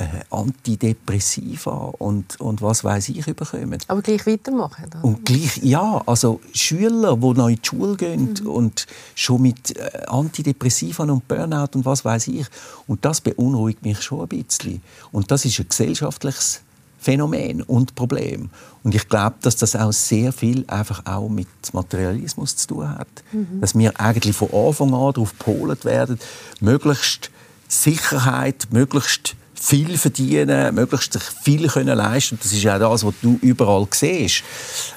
[0.00, 3.78] äh, Antidepressiva und, und was weiß ich überkommen.
[3.88, 4.86] Aber gleich weitermachen?
[4.86, 5.04] Oder?
[5.04, 8.46] Und gleich, ja, also Schüler, die noch in die Schule gehen mhm.
[8.46, 12.46] und schon mit äh, Antidepressiva und Burnout und was weiß ich.
[12.86, 14.82] Und das beunruhigt mich schon ein bisschen.
[15.12, 16.62] Und das ist ein gesellschaftliches
[16.98, 18.50] Phänomen und Problem.
[18.82, 23.08] Und ich glaube, dass das auch sehr viel einfach auch mit Materialismus zu tun hat.
[23.32, 23.60] Mhm.
[23.60, 26.18] Dass wir eigentlich von Anfang an darauf gepolt werden,
[26.60, 27.30] möglichst
[27.70, 32.38] Sicherheit, möglichst viel verdienen, möglichst sich viel können leisten.
[32.42, 34.42] Das ist auch das, was du überall siehst.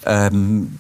[0.05, 0.77] Ähm,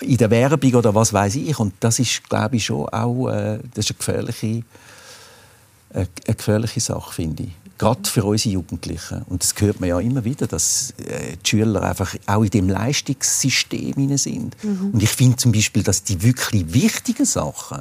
[0.00, 1.58] in der Werbung oder was weiß ich.
[1.58, 6.80] Und das ist, glaube ich, schon auch äh, das ist eine gefährliche, äh, eine gefährliche
[6.80, 9.22] Sache, finde ich gerade für unsere Jugendlichen.
[9.22, 12.68] Und das hört man ja immer wieder, dass äh, die Schüler einfach auch in dem
[12.68, 14.56] Leistungssystem sind.
[14.62, 14.90] Mhm.
[14.92, 17.80] Und ich finde zum Beispiel, dass die wirklich wichtigen Sachen,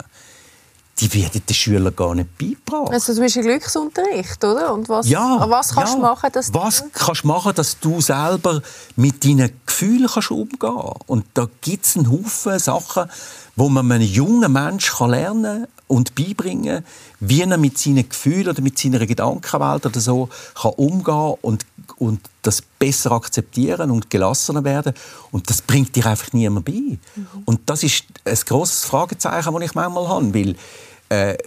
[1.00, 2.94] die werden den Schülern gar nicht beigebracht.
[2.94, 4.74] Also zum Beispiel Glücksunterricht, oder?
[4.74, 6.00] Und was, ja, was kannst ja.
[6.00, 6.90] du machen, dass Was du...
[6.94, 8.62] kannst du machen, dass du selber
[8.96, 11.02] mit deinen Gefühlen kannst umgehen kannst?
[11.08, 13.10] Und da gibt es einen Haufen Sachen,
[13.56, 16.84] wo man einem jungen Menschen lernen kann und beibringen,
[17.20, 21.66] wie er mit seinen Gefühlen oder mit seiner Gedankenwelt oder so kann umgehen und,
[21.98, 24.94] und das besser akzeptieren und gelassener werden.
[25.32, 26.72] Und das bringt dir einfach niemand bei.
[26.72, 27.00] Mhm.
[27.46, 30.56] Und das ist ein grosses Fragezeichen, das ich manchmal habe, weil
[31.10, 31.38] äh,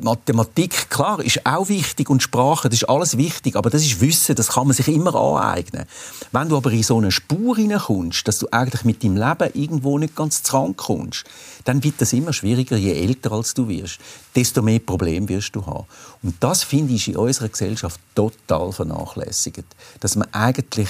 [0.00, 4.34] Mathematik, klar, ist auch wichtig und Sprache, das ist alles wichtig, aber das ist Wissen,
[4.34, 5.84] das kann man sich immer aneignen.
[6.30, 9.98] Wenn du aber in so eine Spur hineinkommst, dass du eigentlich mit deinem Leben irgendwo
[9.98, 10.42] nicht ganz
[10.76, 11.24] kommst,
[11.64, 13.98] dann wird das immer schwieriger, je älter als du wirst,
[14.34, 15.86] desto mehr Probleme wirst du haben.
[16.22, 19.64] Und das finde ich in unserer Gesellschaft total vernachlässigt,
[20.00, 20.88] dass man eigentlich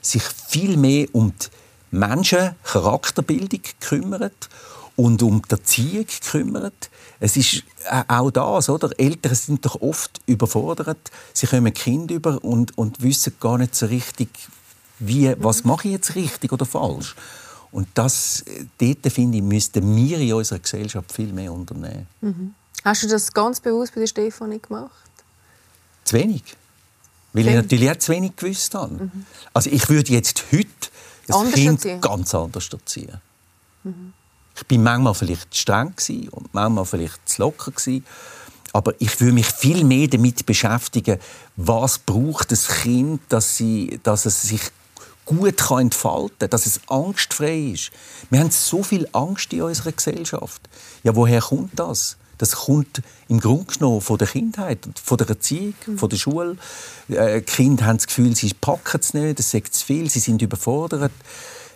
[0.00, 4.48] sich viel mehr um die Menschen Charakterbildung kümmert
[4.96, 6.90] und um die Erziehung kümmert.
[7.20, 7.64] Es ist
[8.08, 8.90] auch das, oder?
[8.98, 11.10] Eltern sind doch oft überfordert.
[11.32, 14.28] Sie kommen Kind über und, und wissen gar nicht so richtig,
[14.98, 17.14] wie, was mache ich jetzt richtig oder falsch.
[17.72, 18.44] Und das,
[18.78, 22.06] dort, finde ich, müssten wir in unserer Gesellschaft viel mehr unternehmen.
[22.20, 22.54] Mhm.
[22.84, 24.92] Hast du das ganz bewusst bei der Stefanie gemacht?
[26.04, 26.44] Zu wenig.
[27.32, 28.94] Weil ich natürlich auch zu wenig gewusst habe.
[28.94, 29.26] Mhm.
[29.52, 30.68] Also ich würde jetzt heute
[31.26, 32.00] das anders Kind erziehen.
[32.00, 33.20] ganz anders erziehen.
[33.82, 34.12] Mhm.
[34.56, 35.94] Ich bin manchmal vielleicht streng
[36.30, 38.04] und manchmal vielleicht zu locker gewesen.
[38.72, 41.18] Aber ich würde mich viel mehr damit beschäftigen,
[41.56, 44.62] was braucht das Kind, dass, sie, dass es sich
[45.24, 47.90] gut kann entfalten kann, dass es angstfrei ist.
[48.30, 50.62] Wir haben so viel Angst in unserer Gesellschaft.
[51.02, 52.16] Ja, woher kommt das?
[52.38, 55.98] Das kommt im Grunde genommen von der Kindheit, von der Erziehung, mhm.
[55.98, 56.56] von der Schule.
[57.08, 60.42] Äh, Kinder haben das Gefühl, sie packen es nicht, es sagt zu viel, sie sind
[60.42, 61.12] überfordert.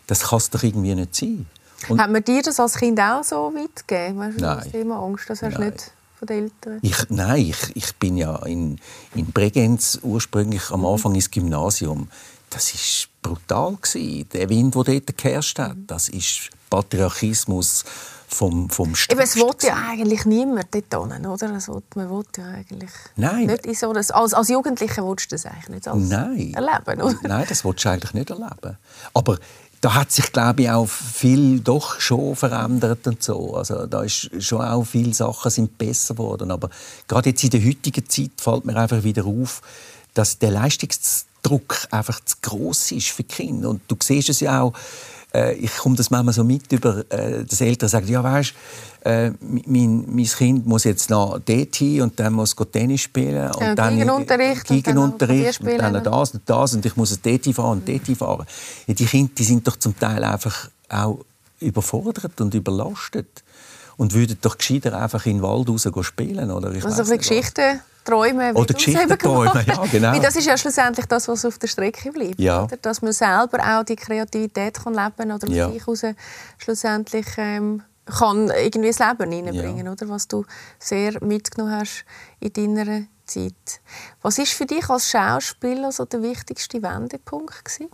[0.09, 1.47] Das kann es doch irgendwie nicht sein.
[1.89, 4.19] Und Hat man dir das als Kind auch so weit gegeben?
[4.19, 4.71] Weißt du, nein.
[4.73, 6.79] immer Angst, das hast du nicht von den Eltern?
[6.83, 8.79] Ich, nein, ich, ich bin ja in,
[9.15, 10.87] in Bregenz ursprünglich am mhm.
[10.87, 12.09] Anfang ins Gymnasium.
[12.51, 14.29] Das war brutal gewesen.
[14.33, 15.87] Der Wind, der dort geherrscht hat, mhm.
[15.87, 17.85] das ist Patriarchismus
[18.29, 21.55] vom, vom Eben, Es will ja eigentlich niemand dort hin, oder?
[21.55, 23.47] Es will, man will ja eigentlich Nein.
[23.47, 26.55] nicht in so das, als, als Jugendlicher willst du das eigentlich nicht als Nein.
[26.55, 27.17] erleben, oder?
[27.23, 28.77] Nein, das willst du eigentlich nicht erleben.
[29.15, 29.39] Aber
[29.81, 33.55] da hat sich glaube ich auch viel doch schon verändert und so.
[33.55, 36.51] Also da ist schon auch viele Sachen sind besser geworden.
[36.51, 36.71] Aber
[37.07, 39.63] gerade jetzt in der heutigen Zeit fällt mir einfach wieder auf,
[40.15, 43.71] dass der Leistungsdruck einfach zu groß ist für Kinder.
[43.71, 44.73] Und du siehst es ja auch
[45.35, 48.55] äh, ich komme das manchmal so mit über, äh, dass Eltern sagen, ja weißt,
[49.05, 53.61] äh, mein, mein Kind muss jetzt noch dort hin und dann muss Tennis spielen und
[53.61, 57.45] ja, dann Gegenunterricht, Gegenunterricht und dann, und dann das und das und ich muss dort
[57.55, 58.47] fahren und dort fahren.
[58.87, 61.25] Ja, die Kinder die sind doch zum Teil einfach auch
[61.61, 63.43] überfordert und überlastet.
[63.99, 66.51] Und würdet doch gescheiter einfach in den Wald raus spielen.
[66.51, 66.73] Oder?
[66.73, 68.57] Ich also ein Geschichten träumen.
[68.57, 70.13] Oder Geschichten träumen, ja, genau.
[70.13, 72.39] Weil das ist ja schlussendlich das, was auf der Strecke bleibt.
[72.41, 72.65] Ja.
[72.65, 72.77] Oder?
[72.79, 75.71] Dass man selber auch die Kreativität kann leben oder Ja.
[75.71, 76.03] sich heraus
[76.57, 79.93] schlussendlich ähm, kann irgendwie das Leben hineinbringen, Ja.
[79.93, 80.09] oder?
[80.09, 80.47] was du
[80.79, 82.05] sehr mitgenommen hast
[82.41, 83.81] in deiner Zeit.
[84.23, 87.91] Was ist für dich als Schauspieler so der wichtigste Wendepunkt gewesen?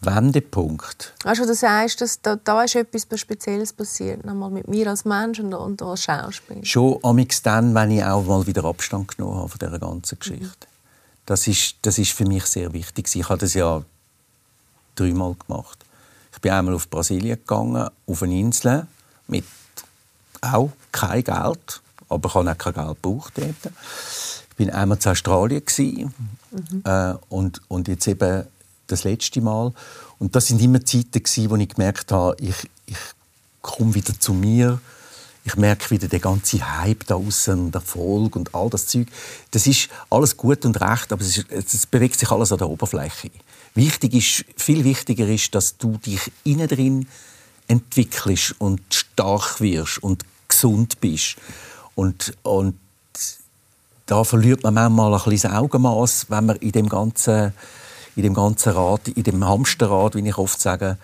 [0.00, 1.14] Wendepunkt.
[1.24, 5.40] Weißt du, sagst, dass da, da ist etwas Spezielles passiert, nochmal mit mir als Mensch
[5.40, 6.64] und, und als Schauspieler.
[6.64, 10.66] Schon amix dann, wenn ich auch mal wieder Abstand genommen habe von dieser ganzen Geschichte.
[11.24, 13.14] Das, ist, das ist für mich sehr wichtig.
[13.14, 13.82] Ich habe das ja
[14.94, 15.78] dreimal gemacht.
[16.32, 18.86] Ich bin einmal auf Brasilien gegangen, auf eine Insel,
[19.26, 19.44] mit
[20.42, 23.72] auch kein Geld, aber ich habe auch kein Geld gebraucht dort.
[24.50, 26.14] Ich bin einmal zu Australien gewesen,
[26.84, 28.46] äh, und, und jetzt eben
[28.86, 29.72] das letzte Mal.
[30.18, 32.96] Und das sind immer Zeiten wo ich gemerkt habe, ich, ich
[33.62, 34.80] komme wieder zu mir.
[35.44, 39.06] Ich merke wieder den ganzen Hype da außen und Erfolg und all das Zeug.
[39.52, 42.68] Das ist alles gut und recht, aber es, ist, es bewegt sich alles an der
[42.68, 43.30] Oberfläche.
[43.74, 47.06] Wichtig ist, viel wichtiger ist, dass du dich innen drin
[47.68, 51.36] entwickelst und stark wirst und gesund bist.
[51.94, 52.76] Und, und
[54.06, 57.52] da verliert man manchmal ein bisschen das Augenmaß, wenn man in dem ganzen,
[58.16, 60.96] in dem ganzen Rad, in dem Hamsterrad, wie ich oft sage,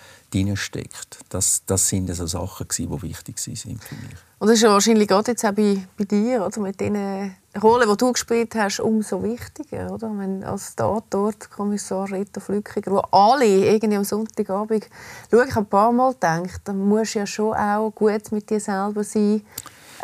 [0.55, 1.19] steckt.
[1.29, 4.15] Das, das sind so Sachen, gewesen, die wichtig waren für mich.
[4.39, 6.59] Und das ist ja wahrscheinlich gerade jetzt auch bei, bei dir, oder?
[6.59, 9.91] mit den Rollen, die du gespielt hast, umso wichtiger.
[9.91, 10.11] Oder?
[10.17, 14.89] Wenn als Tatort Kommissar Rita Flückiger, wo alle irgendwie am Sonntagabend
[15.29, 18.59] schaue ich ein paar Mal denkt, dann musst du ja schon auch gut mit dir
[18.59, 19.43] selber sein.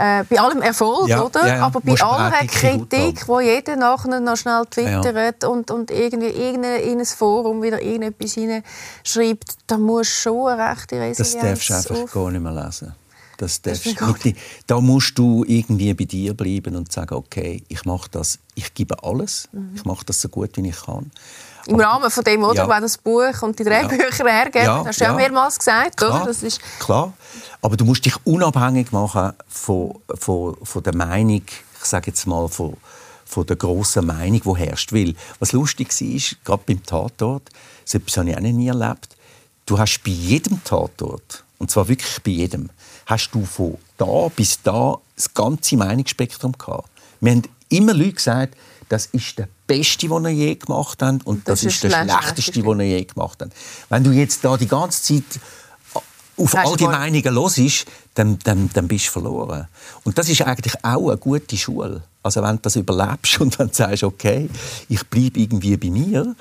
[0.01, 1.45] Äh, bei allem Erfolg, Ja, oder?
[1.45, 1.61] ja.
[1.65, 6.99] Aber bei aller Kritik, wo jeder nachher noch schnell twittert und, und irgendwie irgendein, in
[6.99, 11.93] ein Forum wieder irgendetwas hineinschreibt, da musst du schon eine rechte Das Resilienz darfst du
[11.93, 12.95] einfach auf- gar nicht mehr lesen.
[13.37, 13.85] Das darfst
[14.25, 18.73] nicht, da musst du irgendwie bei dir bleiben und sagen, okay, ich mache das, ich
[18.73, 19.71] gebe alles, Mhm.
[19.75, 21.11] ich mache das so gut, wie ich kann.
[21.67, 22.63] Im Rahmen von dem, oder?
[22.63, 22.69] Ja.
[22.69, 25.15] Wenn das Buch und die Drehbücher hergeben, Ja, hast du ja, ja.
[25.15, 26.25] mehrmals gesagt, Klar, oder?
[26.25, 27.13] Das ist klar.
[27.61, 32.47] Aber du musst dich unabhängig machen von, von, von der Meinung, ich sage jetzt mal,
[32.47, 32.77] von,
[33.25, 34.93] von der grossen Meinung, die herrscht.
[34.93, 37.49] Weil, was lustig war, gerade beim Tatort,
[37.85, 39.15] so etwas habe ich auch noch nie erlebt,
[39.65, 42.69] du hast bei jedem Tatort, und zwar wirklich bei jedem,
[43.05, 46.89] hast du von da bis da das ganze Meinungsspektrum gehabt.
[47.19, 48.55] Wir haben immer Leute gesagt,
[48.87, 52.03] das ist der Beste, den er je gemacht hat, und das, Das ist ist der
[52.03, 53.51] Schlechteste, den er je gemacht hat.
[53.89, 55.39] Wenn du jetzt da die ganze Zeit
[55.93, 57.59] auf Hast all du die mal- Meinungen los
[58.15, 59.67] dann, dann, dann bist du verloren.
[60.05, 62.01] Und das ist eigentlich auch eine gute Schule.
[62.23, 64.49] Also wenn du das überlebst und dann sagst, okay,
[64.87, 66.35] ich bleibe irgendwie bei mir,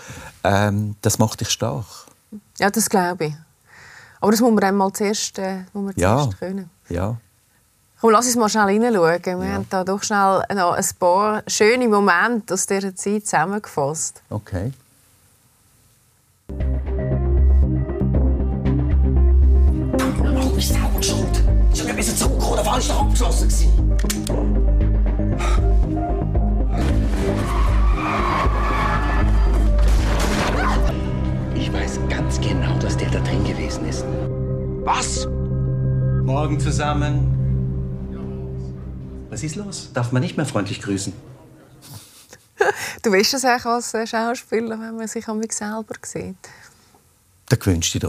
[0.45, 1.85] ähm, das macht dich stark.
[2.59, 3.35] ja, das glaube ich.
[4.21, 6.23] Aber das muss man einmal zuerst, äh, muss man Ja.
[6.25, 6.71] zuerst können.
[6.89, 7.17] Ja.
[8.01, 9.43] Komm, lass uns mal schnell hineinschauen.
[9.43, 14.23] Wir haben da doch schnell noch ein paar schöne Momente aus dieser Zeit zusammengefasst.
[14.31, 14.73] Okay.
[20.17, 21.43] Warum bist du auch schuld?
[21.73, 23.49] Ich hab ja ein bisschen zurückgekommen, da war ich doch abgeschlossen.
[31.57, 34.05] Ich weiß ganz genau, dass der da drin gewesen ist.
[34.85, 35.27] Was?
[36.23, 37.38] Morgen zusammen.
[39.31, 39.91] Was ist los?
[39.93, 41.13] Darf man nicht mehr freundlich grüßen?
[43.03, 46.35] Du weißt das eigentlich als äh, Schauspieler, wenn man sich an mich selber sieht.
[47.49, 48.09] Da gewöhnst du dich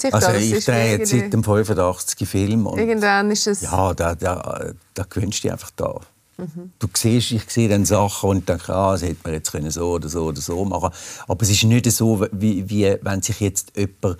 [0.00, 0.42] sich Also das?
[0.42, 2.28] ich Ist drehe jetzt seit dem 85.
[2.28, 2.66] Film.
[2.66, 3.60] Und Irgendwann ist es...
[3.62, 6.00] ja, da, da, da gewöhnst du dich einfach da.
[6.38, 6.72] Mhm.
[6.78, 9.92] Du siehst, ich sehe dann Sachen und denke, ah, das hätte man jetzt können so
[9.92, 10.90] oder so oder so machen
[11.28, 14.16] Aber es ist nicht so, wie, wie wenn sich jetzt jemand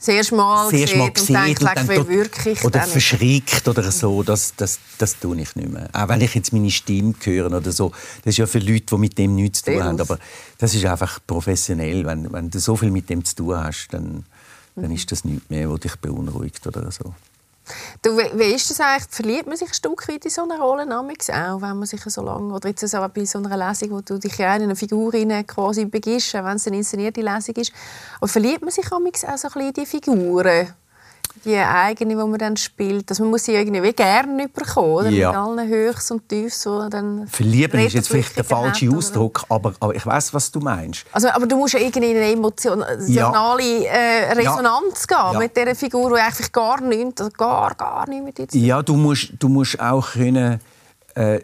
[0.00, 2.80] das erste Mal das erste Mal sieht und denkt, und «Leck, dann dort- wirklich oder
[2.80, 5.88] denn?» verschrickt oder so, das, das, das tue ich nicht mehr.
[5.92, 7.90] Auch wenn ich jetzt meine Stimme höre oder so,
[8.24, 10.18] das ist ja für Leute, die mit dem nichts zu tun haben, aber
[10.58, 12.04] das ist einfach professionell.
[12.06, 14.24] Wenn, wenn du so viel mit dem zu tun hast, dann,
[14.74, 17.14] dann ist das nichts mehr, was dich beunruhigt oder so.
[18.02, 19.08] Du, wie, ist das eigentlich?
[19.10, 22.00] Verliert man sich ein Stück weit in so einer Rolle namens auch, wenn man sich
[22.02, 25.12] so lange oder jetzt so bei so einer Lesung, wo du dich in eine Figur
[25.12, 27.72] quasi begibst, auch wenn es eine inszenierte Lesung ist,
[28.18, 30.74] aber verliert man sich auch so ein bisschen in die Figuren,
[31.44, 35.10] die eigene, die man dann spielt, dass man muss sie irgendwie wie gerne überkommen, oder?
[35.10, 35.28] Ja.
[35.30, 38.96] mit allen Höchst und Tiefs, wo dann Verlieben ist jetzt vielleicht der falsche hat?
[38.96, 41.04] Ausdruck, aber, aber ich weiß, was du meinst.
[41.12, 45.38] Also, aber du musst ja irgendwie in eine emotionale äh, Resonanz gehen Ja.
[45.38, 48.66] mit dieser Figur, die eigentlich gar nichts, also gar, gar nichts mit dir zu tun
[48.66, 50.60] Ja, du musst, du musst auch können.
[51.14, 51.40] Äh,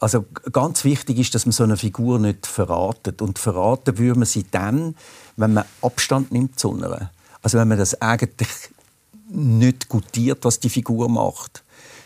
[0.00, 3.20] also ganz wichtig ist, dass man so eine Figur nicht verratet.
[3.20, 4.94] Und verraten würde man sie dann,
[5.36, 7.10] wenn man Abstand nimmt zu einer.
[7.42, 8.48] Also wenn man das eigentlich
[9.30, 11.62] nicht gutiert, was die Figur macht.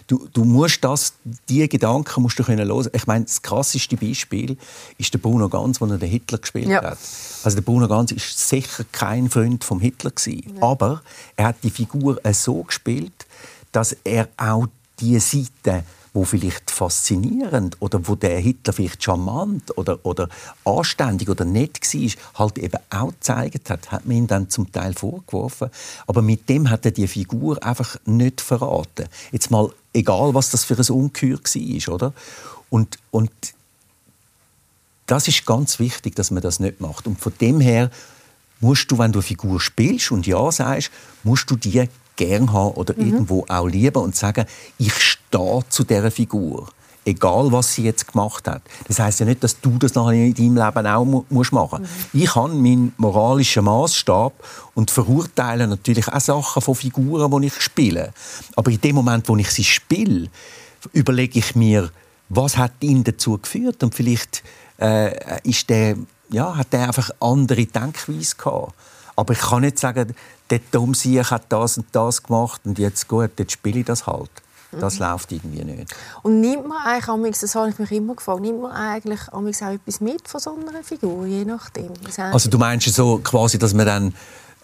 [0.06, 1.14] Du, du musst das,
[1.48, 2.90] die Gedanken musst du können hören.
[2.92, 4.56] Ich meine, das krasseste Beispiel
[4.98, 6.82] ist der Bruno Ganz, der den Hitler gespielt ja.
[6.82, 6.98] hat.
[7.44, 10.62] Also der Bruno Ganz ist sicher kein Freund vom Hitler gewesen, ja.
[10.62, 11.02] aber
[11.36, 13.26] er hat die Figur so gespielt,
[13.70, 14.66] dass er auch
[15.00, 20.28] die Seite wo vielleicht faszinierend oder wo der Hitler vielleicht charmant oder, oder
[20.64, 24.92] anständig oder nett war, halt eben auch gezeigt hat, hat man ihm dann zum Teil
[24.92, 25.70] vorgeworfen.
[26.06, 29.06] Aber mit dem hat er die Figur einfach nicht verraten.
[29.30, 32.12] Jetzt mal, egal was das für ein Ungeheuer war, oder?
[32.68, 33.30] Und, und
[35.06, 37.06] das ist ganz wichtig, dass man das nicht macht.
[37.06, 37.90] Und von dem her
[38.60, 40.90] musst du, wenn du eine Figur spielst und ja sagst,
[41.24, 41.88] musst du die
[42.26, 43.06] gern haben oder mhm.
[43.06, 44.46] irgendwo auch lieben und sagen,
[44.78, 46.68] ich stehe zu dieser Figur.
[47.04, 48.62] Egal, was sie jetzt gemacht hat.
[48.86, 51.80] Das heißt ja nicht, dass du das nachher in deinem Leben auch mu musst machen
[51.80, 52.14] musst.
[52.14, 52.20] Mhm.
[52.22, 54.32] Ich habe meinen moralischen Maßstab
[54.74, 58.12] und verurteile natürlich auch Sachen von Figuren, die ich spiele.
[58.54, 60.28] Aber in dem Moment, wo ich sie spiele,
[60.92, 61.90] überlege ich mir,
[62.28, 64.44] was hat ihn dazu geführt und vielleicht
[64.80, 65.96] äh, ist der,
[66.30, 68.74] ja, hat er einfach andere Denkweise gehabt.
[69.16, 70.14] Aber ich kann nicht sagen,
[70.50, 74.06] der Tom Sieg hat das und das gemacht und jetzt gut, jetzt spiele ich das
[74.06, 74.30] halt.
[74.72, 75.06] Das mhm.
[75.06, 75.94] läuft irgendwie nicht.
[76.22, 80.00] Und nimmt man eigentlich, das habe ich mich immer gefragt, nimmt man eigentlich auch etwas
[80.00, 81.92] mit von so einer Figur, je nachdem?
[82.16, 84.14] Also du meinst so quasi, dass man dann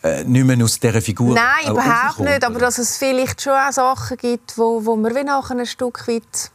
[0.02, 3.72] äh, nicht mehr aus dieser Figur Nein, überhaupt nicht, aber dass es vielleicht schon auch
[3.72, 6.50] Sachen gibt, wo, wo man wie nachher ein Stück weit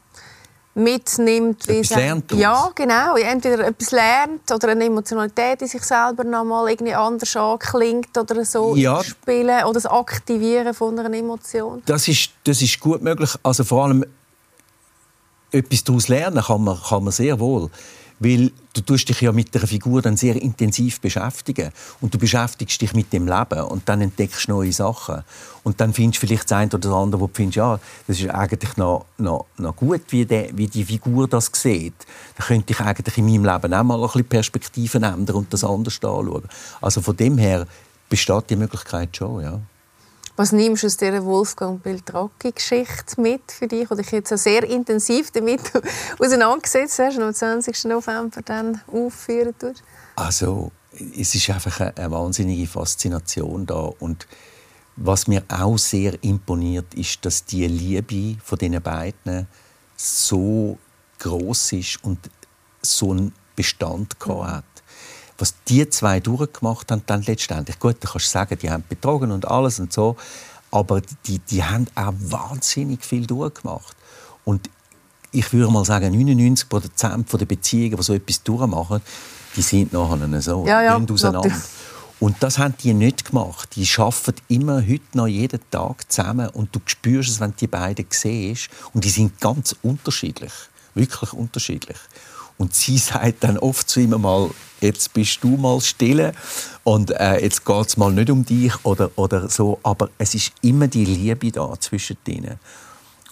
[0.75, 1.67] mitnimmt.
[1.67, 3.15] Wie etwas lernt Ja, genau.
[3.15, 8.43] Entweder etwas lernt oder eine Emotionalität in sich selber noch mal irgendwie anders anklingt oder
[8.43, 9.03] so ja.
[9.03, 11.81] spielen oder das Aktivieren von einer Emotion.
[11.85, 13.31] Das ist, das ist gut möglich.
[13.43, 14.05] Also vor allem
[15.51, 17.69] etwas daraus lernen kann man, kann man sehr wohl
[18.23, 21.71] weil du tust dich ja mit der Figur dann sehr intensiv beschäftigen
[22.01, 25.23] und du beschäftigst dich mit dem Leben und dann entdeckst du neue Sachen
[25.63, 28.19] und dann findest du vielleicht das eine oder das andere, wo du findest, ja, das
[28.19, 31.95] ist eigentlich noch, noch, noch gut, wie, der, wie die Figur das sieht.
[32.37, 35.63] Da könnte ich eigentlich in meinem Leben auch mal ein bisschen Perspektiven ändern und das
[35.63, 36.43] anders anschauen.
[36.81, 37.65] Also von dem her
[38.09, 39.59] besteht die Möglichkeit schon, ja.
[40.35, 45.29] Was nimmst du aus dieser Wolfgang Beltracchi-Geschichte mit für dich, oder dich jetzt sehr intensiv
[45.29, 45.61] damit
[46.19, 47.85] auseinandergesetzt hast und am 20.
[47.85, 49.83] November dann aufführen tust?
[50.15, 54.27] Also, es ist einfach eine, eine wahnsinnige Faszination da und
[54.95, 59.47] was mir auch sehr imponiert, ist, dass die Liebe von diesen beiden
[59.95, 60.77] so
[61.19, 62.19] groß ist und
[62.81, 64.47] so einen Bestand mhm.
[64.47, 64.65] hat
[65.43, 69.29] was die zwei durchgemacht haben, dann letztendlich, gut, da kannst du sagen, die haben betrogen
[69.29, 70.15] und alles und so,
[70.71, 73.93] aber die, die haben auch wahnsinnig viel durchgemacht.
[74.45, 74.69] Und
[75.33, 79.01] ich würde mal sagen, 99 Prozent der Beziehungen, die so etwas durchmachen,
[79.57, 81.51] die sind nachher so, ja, ja, auseinander.
[82.21, 83.75] Und das haben die nicht gemacht.
[83.75, 87.67] Die arbeiten immer heute noch jeden Tag zusammen und du spürst es, wenn du die
[87.67, 88.69] beiden siehst.
[88.93, 90.53] Und die sind ganz unterschiedlich,
[90.95, 91.97] wirklich unterschiedlich.
[92.57, 94.49] Und sie sagt dann oft zu ihm mal,
[94.81, 96.33] jetzt bist du mal stille
[96.83, 99.79] und äh, jetzt geht es mal nicht um dich oder, oder so.
[99.83, 102.59] Aber es ist immer die Liebe da zwischen ihnen.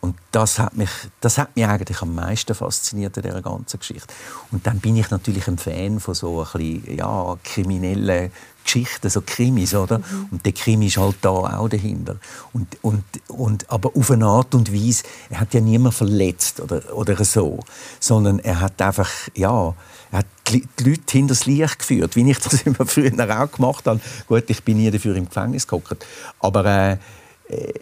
[0.01, 0.89] Und das hat mich,
[1.21, 4.11] das hat mich eigentlich am meisten fasziniert in dieser ganzen Geschichte.
[4.51, 8.31] Und dann bin ich natürlich ein Fan von so ein bisschen, ja, kriminellen
[8.63, 9.99] Geschichten, so Krimis, oder?
[9.99, 10.27] Mhm.
[10.31, 12.17] Und der Krimi ist halt da auch dahinter.
[12.51, 16.95] Und, und, und, aber auf eine Art und Weise, er hat ja niemand verletzt oder,
[16.95, 17.59] oder so,
[17.99, 19.73] sondern er hat einfach, ja,
[20.11, 23.85] er hat die Leute hinter das Licht geführt, wie ich das immer früher auch gemacht
[23.85, 23.99] habe.
[24.27, 26.05] Gut, ich bin nie dafür im Gefängnis gehockt,
[26.39, 26.97] aber äh,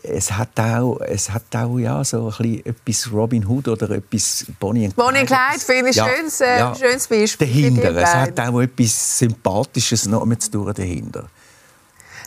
[0.03, 4.45] es hat auch, es hat auch ja, so ein bisschen etwas Robin Hood oder etwas
[4.59, 5.07] Bonnie und Clyde.
[5.07, 7.47] Bonnie und Clyde finde ich ja, schönes, äh, ja, schönes Beispiel.
[7.47, 7.95] Dahinter.
[7.95, 11.29] Es hat auch etwas Sympathisches noch mit zu tun dahinter.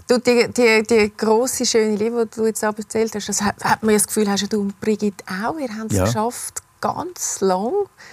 [0.06, 3.82] Du, die, die, die grosse, schöne Liebe, die du jetzt erzählt hast, das hat, hat
[3.82, 6.04] man das Gefühl, hast du und Brigitte auch, ihr habt es ja.
[6.04, 7.72] geschafft, ganz lang.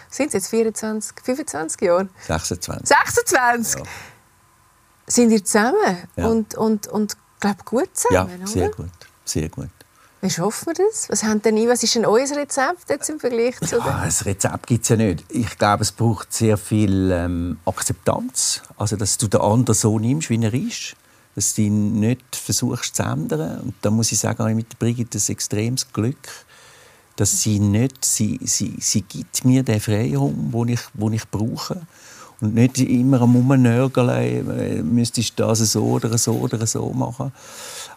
[0.10, 2.10] Sind es jetzt 24, 25 Jahre?
[2.28, 2.88] 26.
[2.88, 3.80] 26?
[3.80, 3.86] Ja.
[5.08, 5.98] Sind ihr zusammen?
[6.16, 6.28] Ja.
[6.28, 8.76] Und, und, und glaube gut zusammen, Ja, sehr oder?
[8.76, 9.70] gut sehr gut.
[10.22, 11.08] Wie schaffen wir das?
[11.10, 14.68] Was, haben denn, was ist denn euer Rezept jetzt im Vergleich zu ja, Ein Rezept
[14.68, 15.24] gibt es ja nicht.
[15.30, 18.62] Ich glaube, es braucht sehr viel ähm, Akzeptanz.
[18.78, 20.96] Also, dass du den anderen so nimmst, wie er ist.
[21.36, 23.62] Dass du ihn nicht versuchst zu ändern.
[23.62, 26.46] Und da muss ich sagen, habe ich mit Brigitte ein extremes Glück,
[27.16, 31.82] dass sie nicht, sie, sie, sie gibt mir den Freiraum, den ich, den ich brauche.
[32.42, 37.34] Und nicht immer am Rumnörgeln, äh, müsstest du das so oder so oder so machen.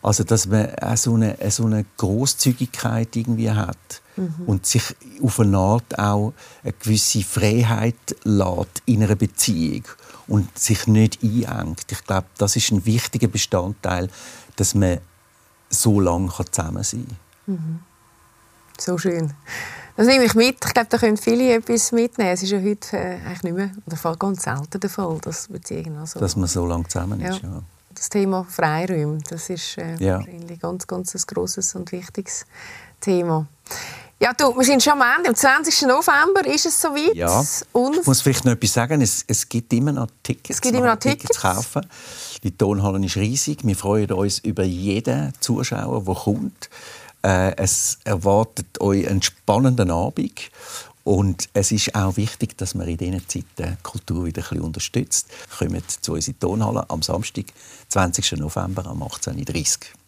[0.03, 4.35] Also, dass man auch so eine, so eine Großzügigkeit irgendwie hat mhm.
[4.47, 4.83] und sich
[5.23, 6.33] auf eine Art auch
[6.65, 9.85] eine gewisse Freiheit lässt in einer Beziehung
[10.27, 11.87] und sich nicht einengt.
[11.91, 14.09] Ich glaube, das ist ein wichtiger Bestandteil,
[14.57, 14.99] dass man
[15.69, 17.07] so lange zusammen sein
[17.47, 17.55] kann.
[17.55, 17.81] Mhm.
[18.79, 19.33] So schön.
[19.97, 20.57] Das nehme ich mit.
[20.65, 22.31] Ich glaube, da können viele etwas mitnehmen.
[22.31, 25.49] Es ist ja heute äh, eigentlich nicht mehr, oder Fall ganz selten der Fall, dass
[25.49, 27.49] Beziehungen also, Dass man so lange zusammen ist, ja.
[27.49, 27.63] ja.
[27.95, 30.17] Das Thema Freiräume, das ist äh, ja.
[30.17, 32.47] wahrscheinlich ganz, ganz ein grosses und wichtiges
[33.01, 33.47] Thema.
[34.23, 35.31] Ja, du, wir sind schon am Ende.
[35.31, 35.83] Am 20.
[35.83, 37.17] November ist es soweit.
[37.17, 37.45] Ja.
[37.73, 39.01] Und ich muss vielleicht noch etwas sagen.
[39.01, 40.51] Es, es gibt immer noch Tickets.
[40.51, 41.23] Es gibt immer noch Tickets.
[41.23, 41.87] Tickets kaufen.
[42.45, 43.65] Die Tonhalle ist riesig.
[43.65, 46.71] Wir freuen uns über jeden Zuschauer, der kommt.
[47.23, 50.51] Äh, es erwartet euch einen spannenden Abend.
[51.05, 54.61] Und es ist auch wichtig, dass man in diesen Zeiten die Kultur wieder ein bisschen
[54.61, 55.29] unterstützt.
[55.59, 57.47] Kommt zu unserer Tonhalle am Samstag,
[57.89, 58.39] 20.
[58.39, 60.03] November um 18.30 Uhr.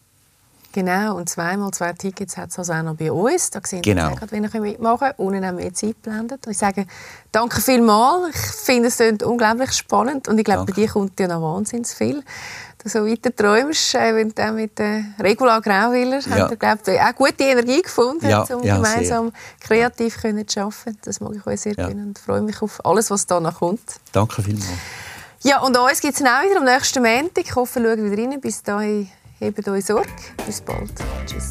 [0.75, 3.51] Genau, und zweimal zwei Tickets hat es also auch noch bei uns.
[3.51, 4.11] Da sehen genau.
[4.11, 5.19] Sie wenn ihr mitmachen könnt.
[5.21, 6.45] Unten haben wir Zeit geblendet.
[6.49, 6.87] Ich sage
[7.31, 8.35] danke vielmals.
[8.35, 12.25] Ich finde es unglaublich spannend und ich glaube, bei dir kommt ja noch wahnsinnig viel
[12.85, 16.49] du so weiter träumst, äh, wenn du mit äh, Regula Grauwiller ja.
[16.49, 19.69] habt glaub, auch gute Energie gefunden, ja, um ja, gemeinsam sehr.
[19.69, 20.99] kreativ können zu arbeiten.
[21.05, 21.89] Das mag ich euch sehr ja.
[21.89, 23.81] und freue mich auf alles, was da noch kommt.
[24.13, 24.69] Danke vielmals.
[25.43, 27.45] Ja, und uns gibt es auch wieder am nächsten Montag.
[27.45, 28.41] Ich hoffe, ihr schaut wieder rein.
[28.41, 30.09] Bis dahin, hebt euch Sorge.
[30.47, 30.93] Bis bald.
[31.27, 31.51] Tschüss.